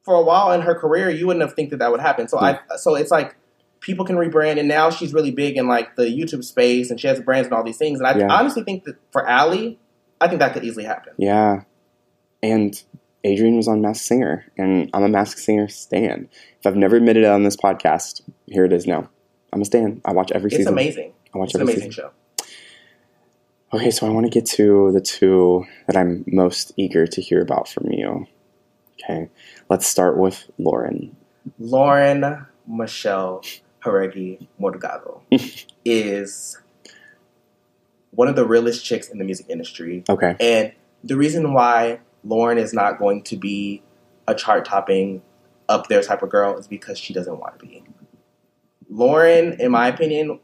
[0.04, 2.28] for a while in her career, you wouldn't have think that that would happen.
[2.28, 3.36] So I, so it's like
[3.82, 7.08] people can rebrand, and now she's really big in like the YouTube space, and she
[7.08, 8.00] has brands and all these things.
[8.00, 8.32] And I Yeah.
[8.32, 9.74] honestly think that for Ally,
[10.22, 11.14] I think that could easily happen.
[11.18, 11.64] Yeah.
[12.44, 12.82] And
[13.26, 16.30] Adrienne was on Masked Singer, and I'm a Masked Singer stan.
[16.60, 19.10] If I've never admitted it on this podcast, here it is now.
[19.54, 20.02] I'm a stan.
[20.06, 20.74] I watch every It's season.
[20.74, 21.14] amazing.
[21.34, 22.10] I watch It's an every amazing season.
[22.10, 22.48] show.
[23.78, 27.42] Okay, so I want to get to the two that I'm most eager to hear
[27.42, 28.28] about from you.
[29.04, 29.30] Okay,
[29.70, 31.16] let's start with Lauren.
[31.58, 33.42] Lauren Michelle
[33.84, 35.22] Jauregui Morgado
[35.86, 36.58] is
[38.12, 40.04] one of the realest chicks in the music industry.
[40.10, 40.74] Okay, And
[41.04, 43.82] the reason why Lauren is not going to be
[44.28, 45.22] a chart topping
[45.68, 47.84] up there type of girl is because she doesn't want to be.
[48.90, 50.40] Lauren, in my opinion,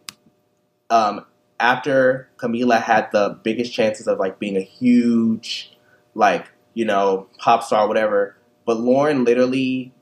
[0.89, 1.25] um,
[1.59, 5.77] after Camila had the biggest chances of like being a huge,
[6.15, 9.93] like, you know, pop star, whatever, but Lauren literally,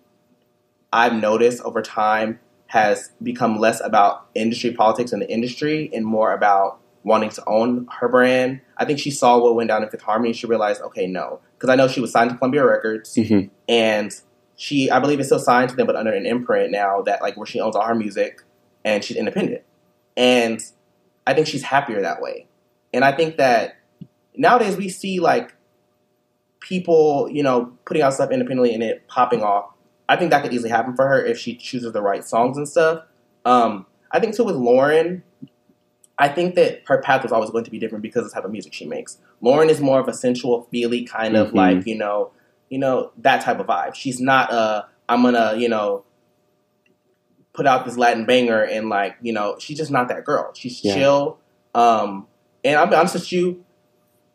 [0.94, 2.40] I've noticed over time,
[2.76, 7.88] has become less about industry politics in the industry and more about wanting to own
[8.00, 8.60] her brand.
[8.78, 10.34] I think she saw what went down in Fifth Harmony.
[10.34, 13.50] She realized, okay, no, because I know she was signed to Columbia Records, Mhm.
[13.70, 14.12] and
[14.58, 17.38] she, I believe, is still signed to them, but under an imprint now that like
[17.38, 18.42] where she owns all her music
[18.84, 19.62] and she's independent.
[20.18, 20.60] And
[21.26, 22.48] I think she's happier that way.
[22.94, 23.78] And I think that
[24.36, 25.56] nowadays we see like
[26.60, 29.66] people, you know, putting out stuff independently and it popping off.
[30.08, 32.68] I think that could easily happen for her if she chooses the right songs and
[32.68, 33.04] stuff.
[33.44, 35.24] Um, I think too with Lauren,
[36.18, 38.46] I think that her path was always going to be different because of the type
[38.46, 39.18] of music she makes.
[39.42, 41.56] Lauren is more of a sensual, feely kind of Mhm.
[41.56, 42.32] like you know,
[42.70, 43.96] you know that type of vibe.
[43.96, 46.04] She's not a I'm gonna you know
[47.54, 50.52] put out this Latin banger and like you know she's just not that girl.
[50.54, 50.96] She's Yeah.
[50.96, 51.38] chill.
[51.74, 52.28] Um,
[52.64, 53.64] and I'll be honest with you,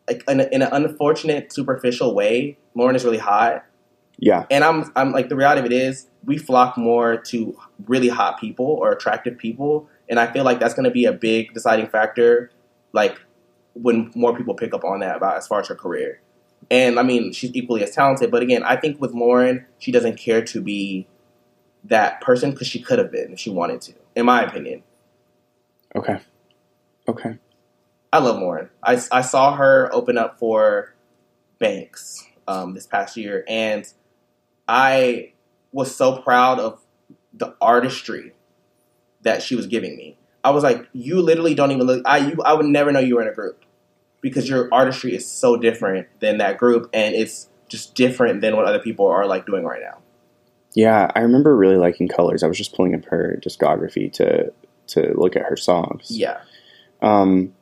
[0.07, 3.65] like in, a, in an unfortunate, superficial way, Lauren is really hot.
[4.21, 7.57] Yeah, And I'm I'm like the reality of it is we flock more to
[7.87, 11.11] really hot people or attractive people, and I feel like that's going to be a
[11.11, 12.51] big deciding factor.
[12.93, 13.19] Like
[13.73, 16.21] when more people pick up on that about as far as her career.
[16.69, 20.17] And I mean, she's equally as talented, but again, I think with Lauren, she doesn't
[20.17, 21.07] care to be
[21.85, 24.83] that person because she could have been if she wanted to, in my opinion.
[25.95, 26.19] okay,
[27.07, 27.39] okay,
[28.13, 28.69] I love Lauren.
[28.83, 30.93] I, I saw her open up for
[31.57, 33.91] Banks um, this past year, and
[34.71, 35.33] I
[35.73, 36.81] was so proud of
[37.33, 38.31] the artistry
[39.21, 40.17] that she was giving me.
[40.45, 42.01] I was like, you literally don't even look.
[42.05, 43.65] I you I would never know you were in a group
[44.21, 48.65] because your artistry is so different than that group, and it's just different than what
[48.65, 49.97] other people are like doing right now.
[50.73, 51.11] yeah.
[51.15, 52.41] I remember really liking Colors.
[52.41, 54.53] I was just pulling up her discography to
[54.87, 56.07] to look at her songs.
[56.09, 56.39] Yeah,
[57.01, 57.53] Um.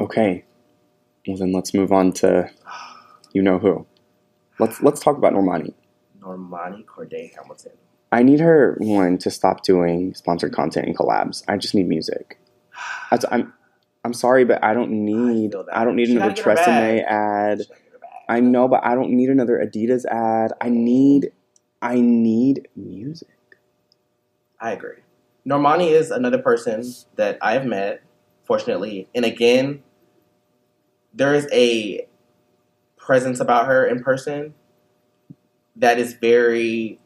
[0.00, 0.44] Okay.
[1.28, 2.50] Well, then let's move on to
[3.32, 3.86] you know who.
[4.58, 5.74] Let's let's talk about Normani.
[6.22, 7.72] Normani Kordei Hamilton.
[8.10, 11.42] I need her one to stop doing sponsored content and collabs.
[11.48, 12.38] I just need music.
[13.10, 13.52] That's, I'm
[14.04, 15.66] I'm sorry, but I don't need that.
[15.72, 17.60] I, don't need another gotta get her Tresemme ad.
[17.60, 18.10] She gotta get her back.
[18.28, 20.52] I know, but I don't need another Adidas ad.
[20.60, 21.32] I need
[21.80, 23.28] I need music.
[24.60, 24.98] I agree.
[25.46, 26.84] Normani is another person
[27.16, 28.02] that I have met,
[28.44, 29.08] fortunately.
[29.14, 29.82] And again,
[31.12, 32.06] there is a
[32.96, 34.54] presence about her in person
[35.76, 36.98] that is very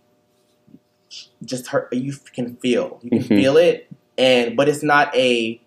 [1.44, 2.98] just her you can feel.
[3.02, 3.28] You can Mhm.
[3.28, 3.88] feel it
[4.18, 5.60] and but it's not a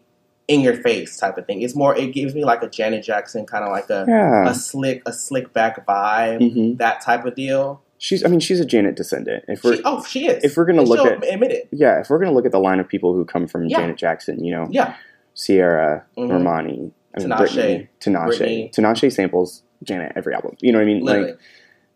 [0.47, 1.61] in your face type of thing.
[1.61, 4.49] It's more it gives me like a Janet Jackson kind of like a Yeah.
[4.49, 7.81] a slick a slick back vibe, hmm that type of deal.
[7.97, 9.45] She's I mean she's a Janet descendant.
[9.47, 10.43] If we're She, oh, she is.
[10.43, 11.67] if we're gonna And look at admit it.
[11.71, 13.77] yeah, if we're gonna look at the line of people who come from Yeah.
[13.79, 14.95] Janet Jackson, you know, Yeah.
[15.35, 16.29] Ciara, Mhm.
[16.29, 17.37] Normani, I mean, Tinashe.
[17.39, 18.73] Britney, Tinashe.
[18.73, 20.55] Tinashe samples Janet every album.
[20.61, 21.03] You know what I mean?
[21.05, 21.31] Literally.
[21.31, 21.39] Like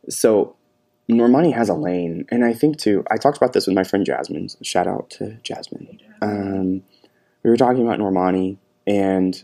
[0.09, 0.55] so
[1.09, 3.03] Normani has a lane, and I think too.
[3.11, 4.47] I talked about this with my friend Jasmine.
[4.61, 5.99] Shout out to Jasmine.
[6.21, 6.81] Um,
[7.43, 9.41] we were talking about Normani, and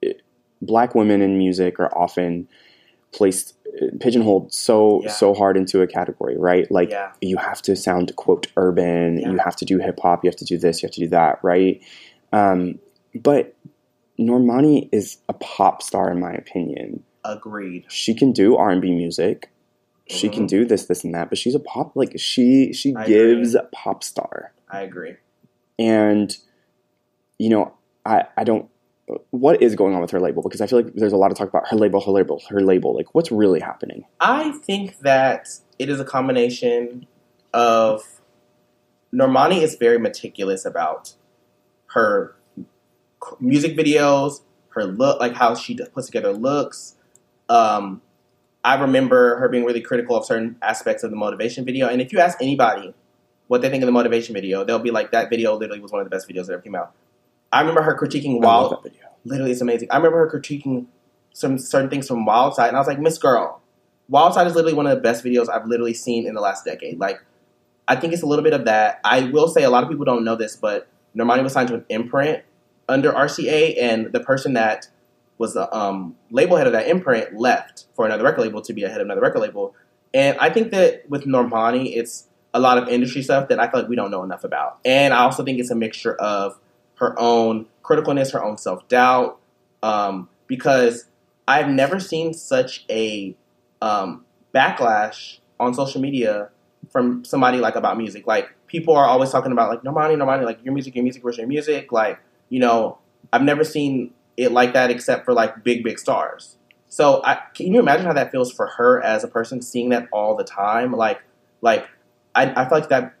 [0.00, 0.22] it,
[0.62, 2.48] black women in music are often
[3.12, 3.54] placed
[4.00, 5.10] pigeonholed so Yeah.
[5.10, 6.70] so hard into a category, right?
[6.70, 7.12] Like yeah.
[7.20, 9.30] you have to sound quote urban, Yeah.
[9.30, 11.08] you have to do hip hop, you have to do this, you have to do
[11.08, 11.82] that, right?
[12.32, 12.78] Um,
[13.14, 13.54] but
[14.18, 17.02] Normani is a pop star in my opinion.
[17.24, 17.84] Agreed.
[17.88, 19.50] She can do R and B music.
[20.08, 20.48] She can Mhm.
[20.48, 24.02] do this, this, and that, but she's a pop like she she I gives pop
[24.04, 25.16] star, I agree.
[25.78, 26.36] and
[27.38, 27.72] you know
[28.04, 28.68] I I don't.
[29.30, 30.42] What is going on with her label?
[30.42, 32.60] Because I feel like there's a lot of talk about her label, her label, her
[32.60, 32.94] label.
[32.94, 34.04] Like, what's really happening?
[34.20, 35.48] I think that
[35.78, 37.06] it is a combination
[37.52, 38.02] of
[39.12, 41.14] Normani is very meticulous about
[41.88, 42.34] her
[43.40, 44.40] music videos,
[44.70, 46.94] her look, like how she puts together looks.
[47.48, 48.00] Um,
[48.64, 51.88] I remember her being really critical of certain aspects of the motivation video.
[51.88, 52.94] And if you ask anybody
[53.48, 56.00] what they think of the motivation video, they'll be like, "That video literally was one
[56.00, 56.92] of the best videos that ever came out."
[57.52, 58.72] I remember her critiquing Wild.
[58.72, 59.08] that video.
[59.24, 59.88] Literally, it's amazing.
[59.90, 60.86] I remember her critiquing
[61.32, 63.60] some certain things from Wild Side, and I was like, "Miss Girl,
[64.08, 66.64] Wild Side is literally one of the best videos I've literally seen in the last
[66.64, 67.20] decade." Like,
[67.88, 69.00] I think it's a little bit of that.
[69.04, 70.86] I will say a lot of people don't know this, but
[71.16, 72.42] Normani was signed to an imprint
[72.88, 74.88] under RCA, and the person that
[75.42, 78.84] was the um, label head of that imprint left for another record label to be
[78.84, 79.74] a head of another record label.
[80.14, 83.80] And I think that with Normani, it's a lot of industry stuff that I feel
[83.80, 84.78] like we don't know enough about.
[84.84, 86.60] And I also think it's a mixture of
[86.96, 89.40] her own criticalness, her own self doubt,
[89.82, 91.06] um, because
[91.48, 93.34] I've never seen such a
[93.80, 94.24] um,
[94.54, 96.50] backlash on social media
[96.90, 98.28] from somebody like about music.
[98.28, 101.36] Like people are always talking about like Normani, Normani, like your music, your music, where's
[101.36, 101.90] your music?
[101.90, 102.98] Like you know,
[103.32, 104.12] I've never seen
[104.42, 106.56] it like that except for like big, big stars.
[106.88, 110.08] So I, can you imagine how that feels for her as a person seeing that
[110.12, 110.92] all the time?
[110.92, 111.22] Like,
[111.62, 111.86] like
[112.34, 113.14] I, I feel like that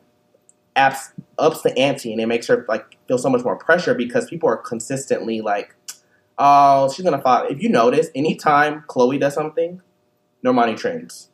[0.76, 4.28] apps ups the ante and it makes her like feel so much more pressure because
[4.28, 5.74] people are consistently like,
[6.38, 7.46] oh, she's gonna fall.
[7.46, 9.80] If you notice, anytime Chloe does something,
[10.44, 11.28] Normani trends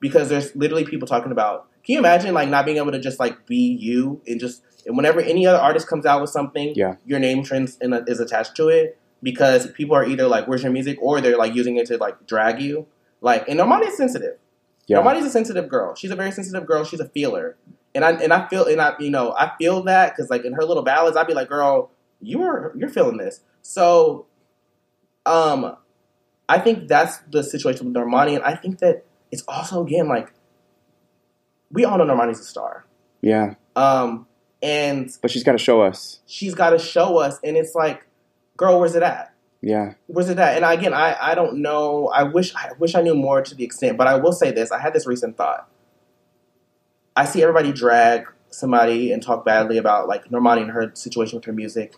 [0.00, 1.68] because there's literally people talking about.
[1.84, 4.96] Can you imagine like not being able to just like be you and just and
[4.96, 6.96] whenever any other artist comes out with something, Yeah.
[7.06, 10.72] your name trends and is attached to it because people are either like, "Where's your
[10.72, 12.86] music?" or they're like using it to like drag you.
[13.20, 14.38] Like, and Normani's sensitive.
[14.86, 14.98] Yeah.
[14.98, 15.94] Normani's a sensitive girl.
[15.94, 16.84] She's a very sensitive girl.
[16.84, 17.56] She's a feeler,
[17.94, 20.54] and I and I feel and I you know I feel that because like in
[20.54, 24.26] her little ballads, I'd be like, "Girl, you are you're feeling this." So,
[25.24, 25.76] um,
[26.48, 30.32] I think that's the situation with Normani, and I think that it's also again like
[31.70, 32.84] we all know Normani's a star,
[33.22, 33.54] Yeah.
[33.76, 34.26] um,
[34.62, 36.20] and But she's got to show us.
[36.26, 38.02] she's got to show us, and it's like,
[38.62, 39.34] girl, where's it at?
[39.60, 39.94] Yeah.
[40.06, 40.56] Where's it at?
[40.56, 42.08] And again, I, I don't know.
[42.08, 44.70] I wish I wish I knew more to the extent, but I will say this:
[44.70, 45.68] I had this recent thought.
[47.16, 51.44] I see everybody drag somebody and talk badly about like Normani and her situation with
[51.46, 51.94] her music,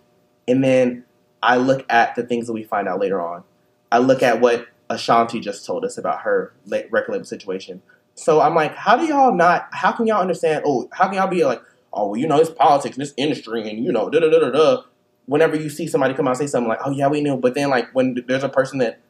[0.49, 1.05] and then
[1.43, 3.45] I look at the things that we find out later on.
[3.93, 7.83] I look at what Ashanti just told us about her record label situation.
[8.15, 9.69] So I'm like, how do y'all not?
[9.73, 10.65] How can y'all understand?
[10.67, 11.63] Oh, how can y'all be like,
[11.93, 14.39] oh, well, you know, it's politics and this industry, and you know, da da da
[14.39, 14.83] da da.
[15.27, 17.55] Whenever you see somebody come out and say something like, oh yeah, we knew, but
[17.55, 19.01] then like when there's a person that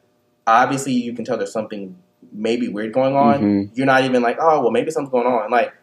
[0.47, 1.95] obviously you can tell there's something
[2.31, 3.69] maybe weird going on, Mhm.
[3.73, 5.51] you're not even like, oh well, maybe something's going on.
[5.51, 5.73] Like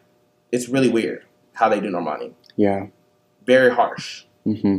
[0.51, 1.23] it's really weird
[1.53, 2.33] how they do Normani.
[2.55, 2.87] Yeah.
[3.45, 4.23] Very harsh.
[4.43, 4.77] hmm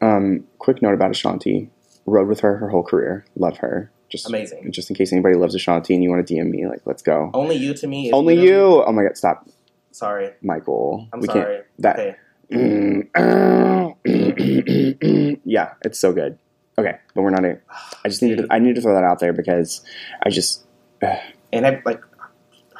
[0.00, 1.70] Um, quick note about Ashanti.
[2.06, 3.24] Rode with her her whole career.
[3.36, 3.90] Love her.
[4.08, 4.70] Just Amazing.
[4.72, 7.30] Just in case anybody loves Ashanti and you want to DM me, like, let's go.
[7.32, 8.08] Only you to me.
[8.08, 8.82] Is Only you.
[8.84, 9.48] Oh my god, stop,
[9.90, 10.30] Sorry.
[10.44, 11.08] Mykel.
[11.12, 11.54] I'm we sorry.
[11.56, 11.66] can't.
[11.78, 11.98] That.
[11.98, 12.16] Okay.
[12.52, 13.08] Mm.
[15.44, 16.38] yeah, it's so good.
[16.78, 17.44] Okay, but we're not.
[17.44, 17.58] A,
[18.04, 18.46] I just needed.
[18.50, 19.82] I need to throw that out there because
[20.24, 20.64] I just.
[21.52, 22.00] and I, like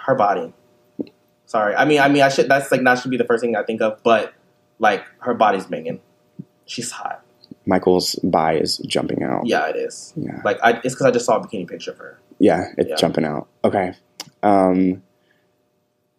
[0.06, 0.52] her body.
[1.46, 2.48] Sorry, I mean, I mean, I should.
[2.48, 4.32] That's like not should be the first thing I think of, but
[4.78, 6.00] like her body's banging.
[6.64, 7.22] She's hot.
[7.66, 9.46] Mykel's buy is jumping out.
[9.46, 10.12] Yeah, it is.
[10.16, 10.40] Yeah.
[10.44, 12.18] Like I, it's because I just saw a bikini picture of her.
[12.38, 12.96] Yeah, it's Yeah.
[12.96, 13.48] jumping out.
[13.62, 13.92] Okay.
[14.42, 15.02] Um,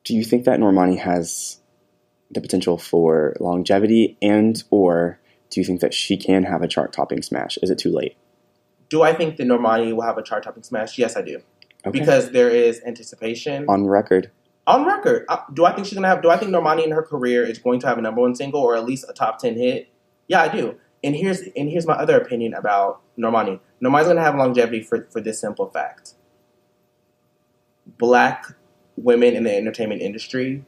[0.04, 1.60] do you think that Normani has
[2.32, 5.20] the potential for longevity, and or
[5.54, 7.58] do you think that she can have a chart-topping smash?
[7.62, 8.18] Is it too late?
[8.90, 10.98] Do I think that Normani will have a chart-topping smash?
[10.98, 11.42] Yes, I do.
[11.86, 12.00] Okay.
[12.00, 14.32] Because there is anticipation on record,
[14.66, 15.26] on record.
[15.28, 16.22] Uh, do I think she's gonna have?
[16.22, 18.62] Do I think Normani in her career is going to have a number one single
[18.62, 19.90] or at least a top ten hit?
[20.28, 20.76] Yeah, I do.
[21.04, 23.60] And here's and here's my other opinion about Normani.
[23.84, 26.14] Normani's gonna have longevity for for this simple fact:
[27.98, 28.46] black
[28.96, 30.64] women in the entertainment industry,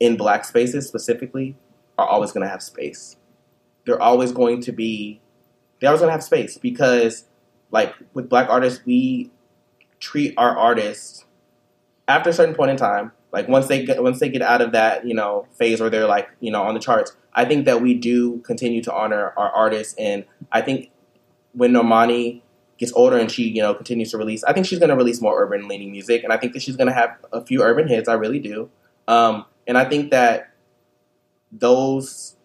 [0.00, 1.56] in black spaces specifically,
[1.96, 3.16] are always gonna have space.
[3.86, 5.20] They're always going to be.
[5.80, 7.24] They're always gonna have space because,
[7.70, 9.30] like with black artists, we
[9.98, 11.24] treat our artists
[12.08, 14.72] after a certain point in time, like once they get once they get out of
[14.72, 17.80] that you know phase where they're like you know on the charts, I think that
[17.80, 20.90] we do continue to honor our artists, and I think
[21.52, 22.42] when Normani
[22.78, 25.20] gets older and she you know continues to release, I think she's going to release
[25.20, 27.86] more urban leaning music, and I think that she's going to have a few urban
[27.86, 28.08] hits.
[28.08, 28.70] I really do,
[29.06, 30.50] um, and I think that
[31.52, 32.36] those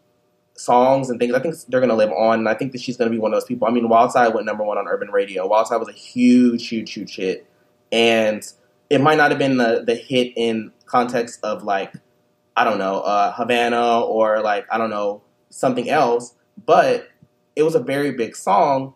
[0.55, 2.97] songs and things, I think they're going to live on, and I think that she's
[2.97, 3.67] going to be one of those people.
[3.67, 5.45] I mean, Wild Side went number one on urban radio.
[5.47, 7.45] Wild Side was a huge, huge, huge hit,
[7.91, 8.49] and
[8.89, 11.93] it might not have been the the hit in context of like
[12.55, 16.33] I don't know uh, Havana or like I don't know something else,
[16.65, 17.09] but
[17.55, 18.93] it was a very big song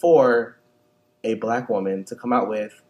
[0.00, 0.58] for
[1.24, 2.80] a black woman to come out with,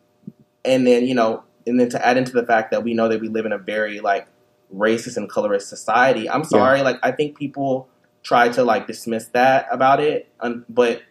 [0.65, 3.21] and then you know, and then to add into the fact that we know that
[3.21, 4.27] we live in a very like
[4.75, 6.29] racist and colorist society.
[6.29, 7.89] I'm sorry, like I think people
[8.23, 11.03] try to like dismiss that about it, um, but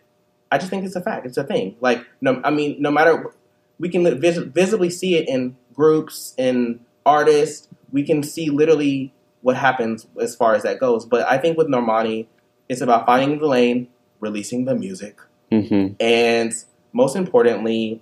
[0.51, 1.25] I just think it's a fact.
[1.25, 1.75] It's a thing.
[1.81, 3.31] Like, no, I mean, no matter
[3.79, 7.67] we can vis- visibly see it in groups, in artists.
[7.91, 11.05] We can see literally what happens as far as that goes.
[11.05, 12.27] But I think with Normani,
[12.69, 13.87] it's about finding the lane,
[14.19, 15.17] releasing the music,
[15.51, 16.53] hmm and
[16.93, 18.01] most importantly,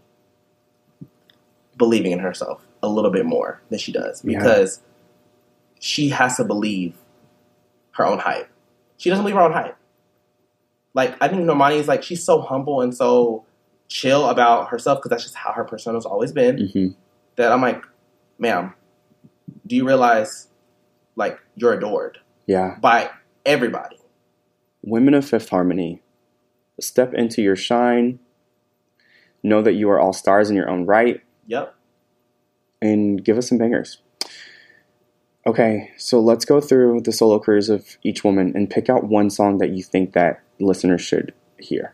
[1.78, 4.40] believing in herself a little bit more than she does Yeah.
[4.40, 4.80] because
[5.80, 6.96] she has to believe
[7.92, 8.50] her own hype.
[8.98, 9.78] She doesn't believe her own hype.
[10.94, 13.46] Like I think Normani is like she's so humble and so
[13.88, 16.70] chill about herself because that's just how her persona's always been.
[16.70, 16.88] hmm
[17.36, 17.84] That I'm like,
[18.40, 18.74] ma'am,
[19.68, 20.48] do you realize
[21.16, 22.78] like you're adored Yeah.
[22.80, 23.10] by
[23.46, 23.98] everybody?
[24.84, 26.02] Women of Fifth Harmony,
[26.80, 28.20] step into your shine.
[29.44, 31.76] Know that you are all stars in your own right, Yep.
[32.82, 34.02] and give us some bangers.
[35.48, 39.30] Okay, so let's go through the solo careers of each woman and pick out one
[39.30, 41.94] song that you think that listeners should hear.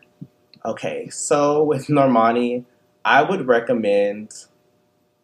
[0.64, 2.64] Okay, so with Normani,
[3.04, 4.32] I would recommend,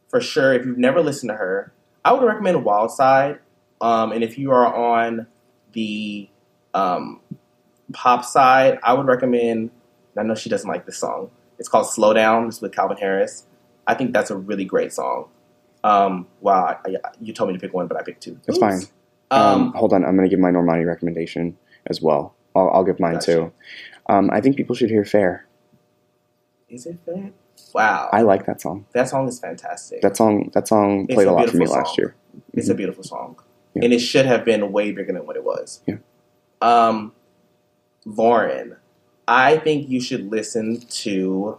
[0.09, 1.72] for sure, if you've never listened to her,
[2.05, 3.39] I would recommend Wild Side.
[3.81, 5.26] Um, and if you are on
[5.72, 6.29] the
[6.74, 7.20] um,
[7.93, 9.70] pop side, I would recommend.
[10.16, 11.31] I know she doesn't like this song.
[11.59, 13.47] It's called "Slow Down." It's with Calvin Harris.
[13.87, 15.29] I think that's a really great song.
[15.85, 18.39] Um, wow, I, I- you told me to pick one, but I picked two.
[18.47, 18.61] That's Oops.
[18.61, 18.83] fine.
[19.31, 21.57] Um, Um, hold on, I'm going to give my Normani recommendation
[21.87, 22.35] as well.
[22.57, 23.33] I'll, I'll give mine Gotcha.
[23.33, 23.53] too.
[24.09, 25.47] Um, I think people should hear Fair.
[26.68, 27.31] is it fair?
[27.74, 28.87] Wow, I like that song.
[28.93, 30.01] that song is fantastic.
[30.01, 31.95] That song that song played a a lot for me beautiful last song.
[31.99, 32.14] year.
[32.55, 33.37] It's a beautiful song,
[33.74, 33.85] Yeah.
[33.85, 35.83] and it should have been way bigger than what it was.
[35.87, 35.97] Yeah.
[36.62, 37.12] Um,
[38.07, 38.76] Lauren,
[39.26, 41.59] I think you should listen to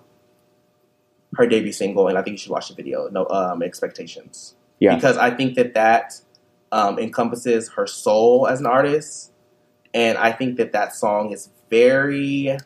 [1.35, 3.07] her debut single, and I think you should watch the video.
[3.09, 4.55] No, um, expectations.
[4.79, 4.95] Yeah.
[4.95, 6.19] Because I think that that
[6.71, 9.31] um, encompasses her soul as an artist,
[9.93, 12.57] and I think that that song is very.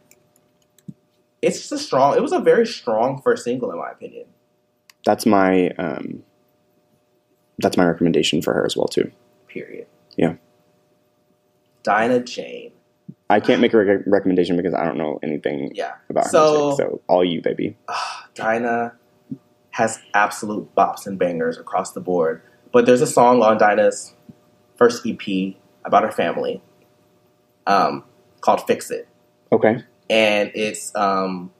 [1.41, 2.15] It's just a strong.
[2.15, 4.25] It was a very strong first single, in my opinion.
[5.05, 6.23] That's my um,
[7.59, 9.11] that's my recommendation for her as well too.
[9.47, 9.87] Period.
[10.15, 10.35] Yeah.
[11.83, 12.72] Dinah Jane.
[13.33, 15.93] I can't make a rec- recommendation because I don't know anything Yeah.
[16.09, 16.85] about her So- music.
[16.85, 17.75] So all you, baby.
[17.87, 18.93] Ah, Dinah
[19.71, 22.41] has absolute bops and bangers across the board.
[22.71, 24.13] But there's a song on Dinah's
[24.75, 25.55] first EP
[25.85, 26.61] about her family
[27.67, 28.03] um,
[28.41, 29.07] called Fix It.
[29.51, 29.83] Okay.
[30.09, 31.51] And it's um,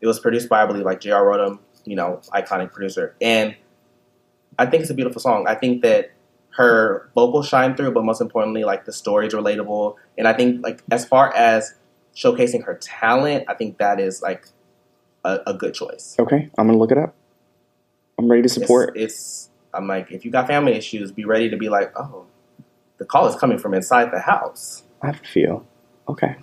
[0.00, 1.24] it was produced by I believe like J.R.
[1.24, 3.14] Rotem, you know, iconic producer.
[3.20, 3.54] And
[4.58, 5.46] I think it's a beautiful song.
[5.48, 6.11] I think that
[6.56, 9.96] her vocals shine through, but most importantly, like the story's relatable.
[10.18, 11.74] And I think like as far as
[12.14, 14.46] showcasing her talent, I think that is like
[15.24, 16.16] a, a good choice.
[16.18, 16.50] Okay.
[16.58, 17.14] I'm gonna look it up.
[18.18, 18.96] I'm ready to support.
[18.96, 22.26] It's, it's I'm like, if you got family issues, be ready to be like, oh,
[22.98, 24.82] the call is coming from inside the house.
[25.00, 25.66] I have a feel.
[26.08, 26.36] Okay.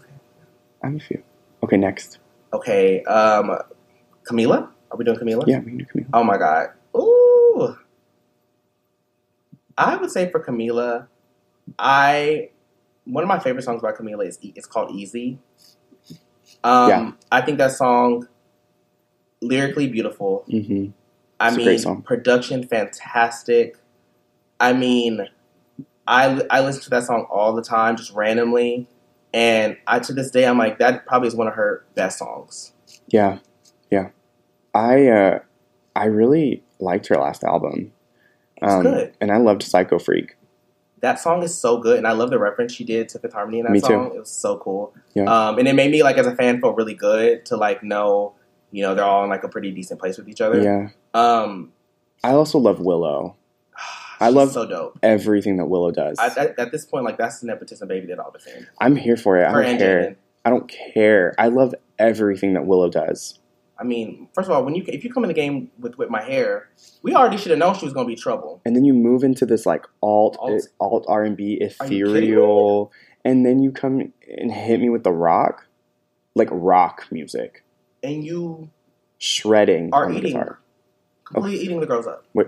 [0.83, 1.21] I have a feel.
[1.63, 2.17] Okay, next.
[2.51, 3.55] Okay, um,
[4.23, 5.43] Camila, are we doing Camila?
[5.45, 6.09] Yeah, we can do Camila.
[6.13, 6.69] Oh my god.
[6.97, 7.77] Ooh.
[9.79, 11.07] I would say for Camila,
[11.79, 12.49] I
[13.05, 15.39] one of my favorite songs by Camila is it's called Easy.
[16.63, 17.11] Um, Yeah.
[17.31, 18.27] I think that song
[19.41, 20.43] lyrically beautiful.
[20.49, 20.87] Mm-hmm.
[21.39, 22.01] I It's a mean, great song.
[22.01, 23.77] production fantastic.
[24.59, 25.27] I mean,
[26.05, 28.87] I I listen to that song all the time, just randomly,
[29.33, 32.73] and I to this day I'm like that probably is one of her best songs.
[33.07, 33.39] Yeah,
[33.89, 34.09] yeah.
[34.73, 35.39] I uh,
[35.95, 37.93] I really liked her last album.
[38.61, 39.13] It's Um, good.
[39.21, 40.35] and I loved Psycho Freak.
[41.01, 43.59] That song is so good, and I love the reference she did to Fifth Harmony
[43.59, 43.87] in that Me too.
[43.87, 44.11] song.
[44.15, 44.93] It was so cool.
[45.13, 45.23] Yeah.
[45.23, 48.33] Um, and it made me like as a fan feel really good to like know,
[48.71, 50.61] you know, they're all in like a pretty decent place with each other.
[50.61, 50.89] Yeah.
[51.13, 51.71] Um,
[52.23, 53.37] I also love Willow.
[54.19, 54.99] I love- so dope.
[55.01, 56.17] Everything that Willow does.
[56.19, 58.67] I, I, at this point, like that's the nepotism baby that all the same.
[58.79, 59.45] I'm here for it.
[59.45, 60.01] I Her don't care.
[60.01, 60.15] Jaden.
[60.43, 61.33] I don't care.
[61.37, 63.39] I love everything that Willow does.
[63.79, 66.09] I mean, first of all, when you if you come in the game with with
[66.09, 66.69] my hair,
[67.01, 68.61] we already should have known she was going to be trouble.
[68.65, 70.37] And then you move into this like alt
[70.79, 71.05] Alt.
[71.07, 72.19] R and B Are you kidding me?
[72.27, 72.91] ethereal,
[73.23, 75.67] and then you come and hit me with the rock,
[76.35, 77.63] like rock music,
[78.03, 78.69] And you
[79.17, 80.59] shredding are eating, guitar.
[81.23, 82.25] completely eating the girls up.
[82.33, 82.47] Wait,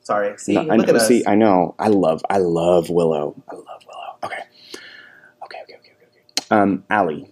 [0.00, 1.08] Sorry, see, no, I look know, at us.
[1.08, 1.74] see, I know.
[1.78, 3.42] I love, I love Willow.
[3.50, 4.18] I love Willow.
[4.24, 4.42] Okay,
[5.44, 6.04] okay, okay, okay, okay.
[6.06, 6.44] okay.
[6.50, 7.22] Um, Ally.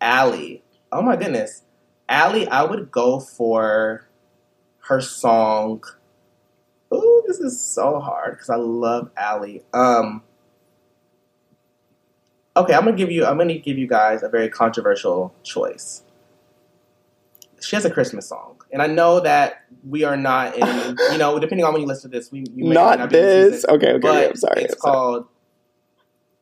[0.00, 0.56] Ally.
[0.92, 1.62] Oh my goodness.
[2.08, 4.08] Ally, I would go for
[4.88, 5.82] her song.
[6.92, 9.58] Ooh, this is so hard because I love Ally.
[9.72, 10.22] Um
[12.56, 16.02] Okay, I'm gonna give you I'm gonna give you guys a very controversial choice.
[17.60, 18.60] She has a Christmas song.
[18.72, 22.10] And I know that we are not in you know, depending on when you listen
[22.10, 23.54] to this, we you may Not not be in the this.
[23.62, 23.98] season, Okay, okay.
[24.00, 24.62] but I'm sorry.
[24.62, 24.92] it's I'm sorry.
[24.94, 25.26] called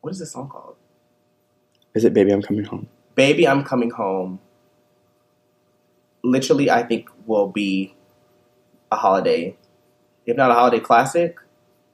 [0.01, 0.75] what is this song called?
[1.95, 2.87] Is it "Baby I'm Coming Home"?
[3.15, 4.39] Baby, I'm coming home.
[6.23, 7.95] Literally I think will be
[8.91, 9.57] a holiday,
[10.25, 11.37] if not a holiday classic,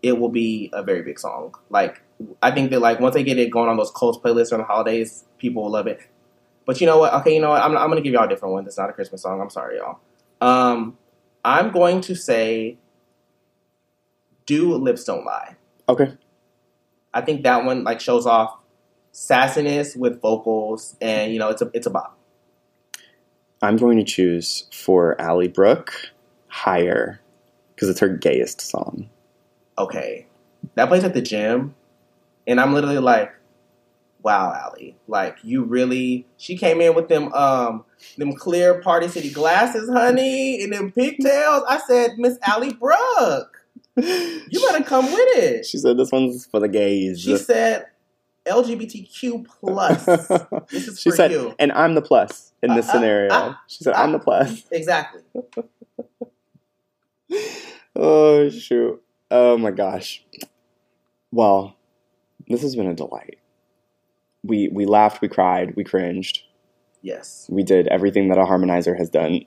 [0.02, 1.56] it will be a very big song.
[1.70, 2.02] Like
[2.42, 4.66] I think that like once they get it going on those close playlists on the
[4.66, 6.00] holidays, people will love it.
[6.66, 7.14] But you know what?
[7.16, 7.64] Okay, you know what?
[7.64, 8.64] I'm, I'm gonna give y'all a different one.
[8.64, 9.42] That's not a Christmas song.
[9.42, 10.00] I'm sorry, y'all.
[10.42, 10.98] Um,
[11.44, 12.78] I'm going to say,
[14.46, 15.56] "Do Lips Don't Lie."
[15.88, 16.14] Okay.
[17.12, 18.60] I think that one like shows off
[19.12, 22.19] sassiness with vocals, and you know it's a it's a bop.
[23.62, 25.94] I'm going to choose for Ally Brooke
[26.48, 27.20] Higher
[27.76, 29.10] because it's her gayest song.
[29.78, 30.26] Okay,
[30.76, 31.76] that plays at the gym,
[32.48, 33.32] and I'm literally like,
[34.22, 34.94] "Wow, Ally!
[35.08, 37.86] Like you really?" She came in with them um
[38.18, 41.64] them clear Party City glasses, honey, and them pigtails.
[41.68, 45.66] I said, Miss Ally Brooke, you better come with it.
[45.70, 47.22] She said this one's for the gays.
[47.22, 47.86] She said
[48.50, 50.06] LGBTQ plus.
[50.72, 51.56] This is she for said, you.
[51.60, 53.30] and I'm the plus in this Uh, uh, scenario.
[53.32, 54.64] uh, she said, I'm the plus.
[54.72, 55.22] Exactly.
[57.96, 59.02] Oh, shoot.
[59.30, 60.24] Oh, my gosh.
[61.32, 61.76] Well,
[62.48, 63.40] this has been a delight.
[64.44, 66.44] We, we laughed, we cried, we cringed.
[67.02, 67.46] Yes.
[67.50, 69.42] We did everything that a harmonizer has done.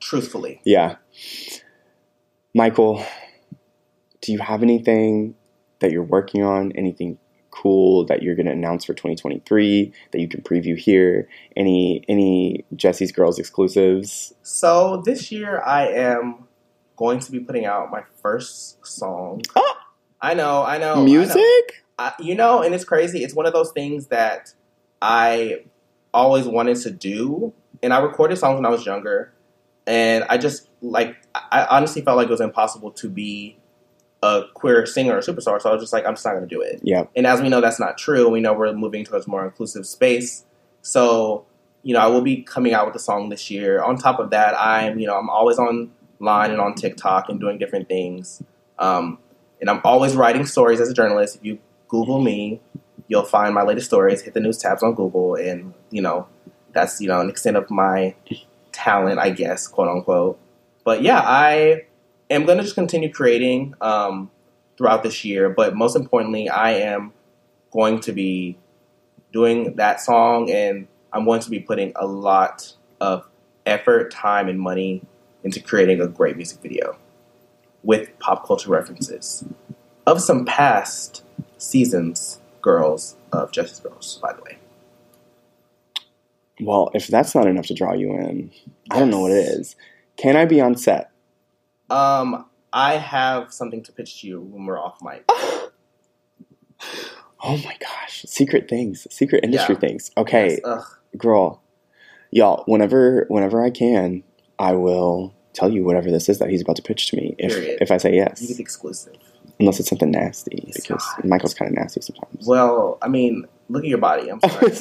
[0.00, 0.60] Truthfully.
[0.64, 0.96] yeah.
[2.56, 3.04] Mykel,
[4.20, 5.34] do you have anything
[5.80, 6.72] that you're working on?
[6.72, 7.18] Anything
[7.50, 11.28] cool that you're going to announce for 2023 that you can preview here?
[11.56, 14.32] Any any Jesse's Girls exclusives?
[14.42, 16.46] So this year I am
[16.96, 19.42] going to be putting out my first song.
[19.56, 19.76] Ah!
[20.20, 20.92] I know, I know.
[20.92, 21.04] I know.
[21.04, 21.84] Music?
[21.98, 23.22] I, you know, and it's crazy.
[23.24, 24.54] It's one of those things that
[25.00, 25.64] I
[26.12, 29.32] always wanted to do, and I recorded songs when I was younger,
[29.86, 33.58] and I just like I honestly felt like it was impossible to be
[34.22, 35.60] a queer singer or superstar.
[35.60, 36.80] So I was just like, I'm just not going to do it.
[36.82, 37.04] Yeah.
[37.16, 38.28] And as we know, that's not true.
[38.28, 40.44] We know we're moving towards more inclusive space.
[40.82, 41.46] So,
[41.82, 43.82] you know, I will be coming out with a song this year.
[43.82, 45.90] On top of that, I'm, you know, I'm always online
[46.50, 48.42] and on TikTok and doing different things.
[48.78, 49.18] Um,
[49.60, 51.36] and I'm always writing stories as a journalist.
[51.36, 51.58] If you
[51.88, 52.60] Google me,
[53.08, 54.22] you'll find my latest stories.
[54.22, 56.26] Hit the news tabs on Google, and you know,
[56.72, 58.14] that's you know an extent of my
[58.72, 60.38] talent, I guess, quote unquote.
[60.84, 61.82] But yeah, I
[62.30, 64.30] am going to just continue creating um,
[64.76, 65.50] throughout this year.
[65.50, 67.12] But most importantly, I am
[67.72, 68.56] going to be
[69.32, 73.26] doing that song, and I'm going to be putting a lot of
[73.66, 75.02] effort, time, and money
[75.42, 76.96] into creating a great music video
[77.82, 79.44] with pop culture references
[80.06, 81.22] of some past
[81.58, 84.58] seasons girls of Jesse's Girls, by the way.
[86.60, 88.50] Well, if that's not enough to draw you in,
[88.90, 89.76] I don't know what it is.
[90.16, 91.09] Can I be on set?
[91.90, 95.24] Um, I have something to pitch to you when we're off mic.
[97.42, 99.80] Oh my gosh, secret things, secret industry Yeah.
[99.80, 100.10] things.
[100.18, 100.84] Okay, Yes,
[101.16, 101.62] girl,
[102.30, 102.64] y'all.
[102.66, 104.22] Whenever, whenever I can,
[104.58, 107.34] I will tell you whatever this is that he's about to pitch to me.
[107.38, 107.78] If Period.
[107.80, 109.16] if I say You yes, get exclusive.
[109.58, 111.40] unless it's something nasty, It's because not.
[111.40, 112.46] Mykel's kind of nasty sometimes.
[112.46, 114.28] Well, I mean, look at your body.
[114.30, 114.72] I'm sorry.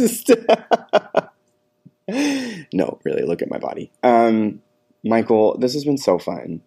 [2.74, 3.90] no, really, look at my body.
[4.04, 4.62] Um,
[5.06, 6.60] Mykel, this has been so fun.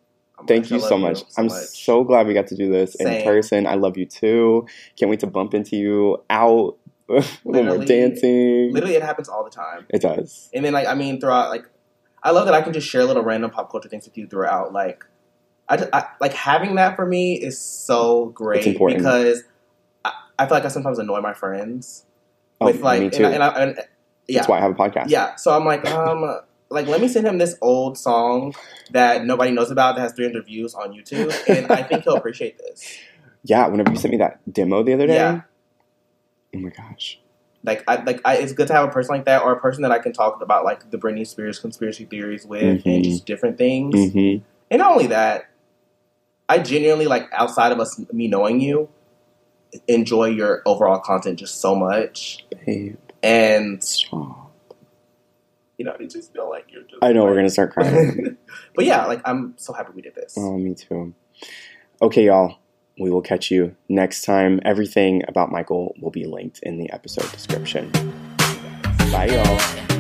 [0.47, 1.23] Thank you I love so much.
[1.37, 3.67] I'm so glad we got to do this in person.
[3.67, 4.67] I love you too.
[4.97, 6.77] Can't wait to bump into you out
[7.43, 8.73] when we're dancing.
[8.73, 9.87] Literally, it happens all the time.
[9.91, 10.49] It does.
[10.55, 11.65] And then, like, I mean, throughout, like,
[12.23, 14.73] I love that I can just share little random pop culture things with you throughout.
[14.73, 15.05] Like,
[15.69, 18.99] I, just, I like having that for me is so great It's important.
[19.01, 19.43] because
[20.05, 22.05] I, I feel like I sometimes annoy my friends
[22.61, 23.25] Oh, with like, me too.
[23.25, 23.77] And, I, and, I, and
[24.29, 25.07] yeah, That's why I have a podcast.
[25.09, 25.35] yeah.
[25.37, 26.41] So I'm like, um,
[26.73, 28.55] like let me send him this old song
[28.91, 32.59] that nobody knows about that has 300 views on YouTube, and I think he'll appreciate
[32.59, 32.99] this.
[33.45, 35.15] Yeah, whenever you sent me that demo the other day.
[35.15, 35.41] Yeah.
[36.55, 37.19] Oh my gosh.
[37.65, 39.83] Like, I like I, it's good to have a person like that or a person
[39.83, 42.95] that I can talk about like the Britney Spears conspiracy theories with Mhm.
[42.95, 44.13] and just different things.
[44.13, 44.37] hmm
[44.71, 45.47] And not only that,
[46.49, 48.89] I genuinely like outside of us me knowing you,
[49.89, 54.42] enjoy your overall content just so much, Babe, and stop.
[55.79, 57.03] You know, it just feel like you're just.
[57.03, 58.37] I know we're gonna start crying.
[58.75, 60.35] but yeah, like I'm so happy we did this.
[60.37, 61.15] oh, me too.
[62.01, 62.59] Okay, y'all.
[62.99, 64.61] We will catch you next time.
[64.65, 67.91] Everything about Mykel will be linked in the episode description.
[69.11, 69.92] Bye, y'all.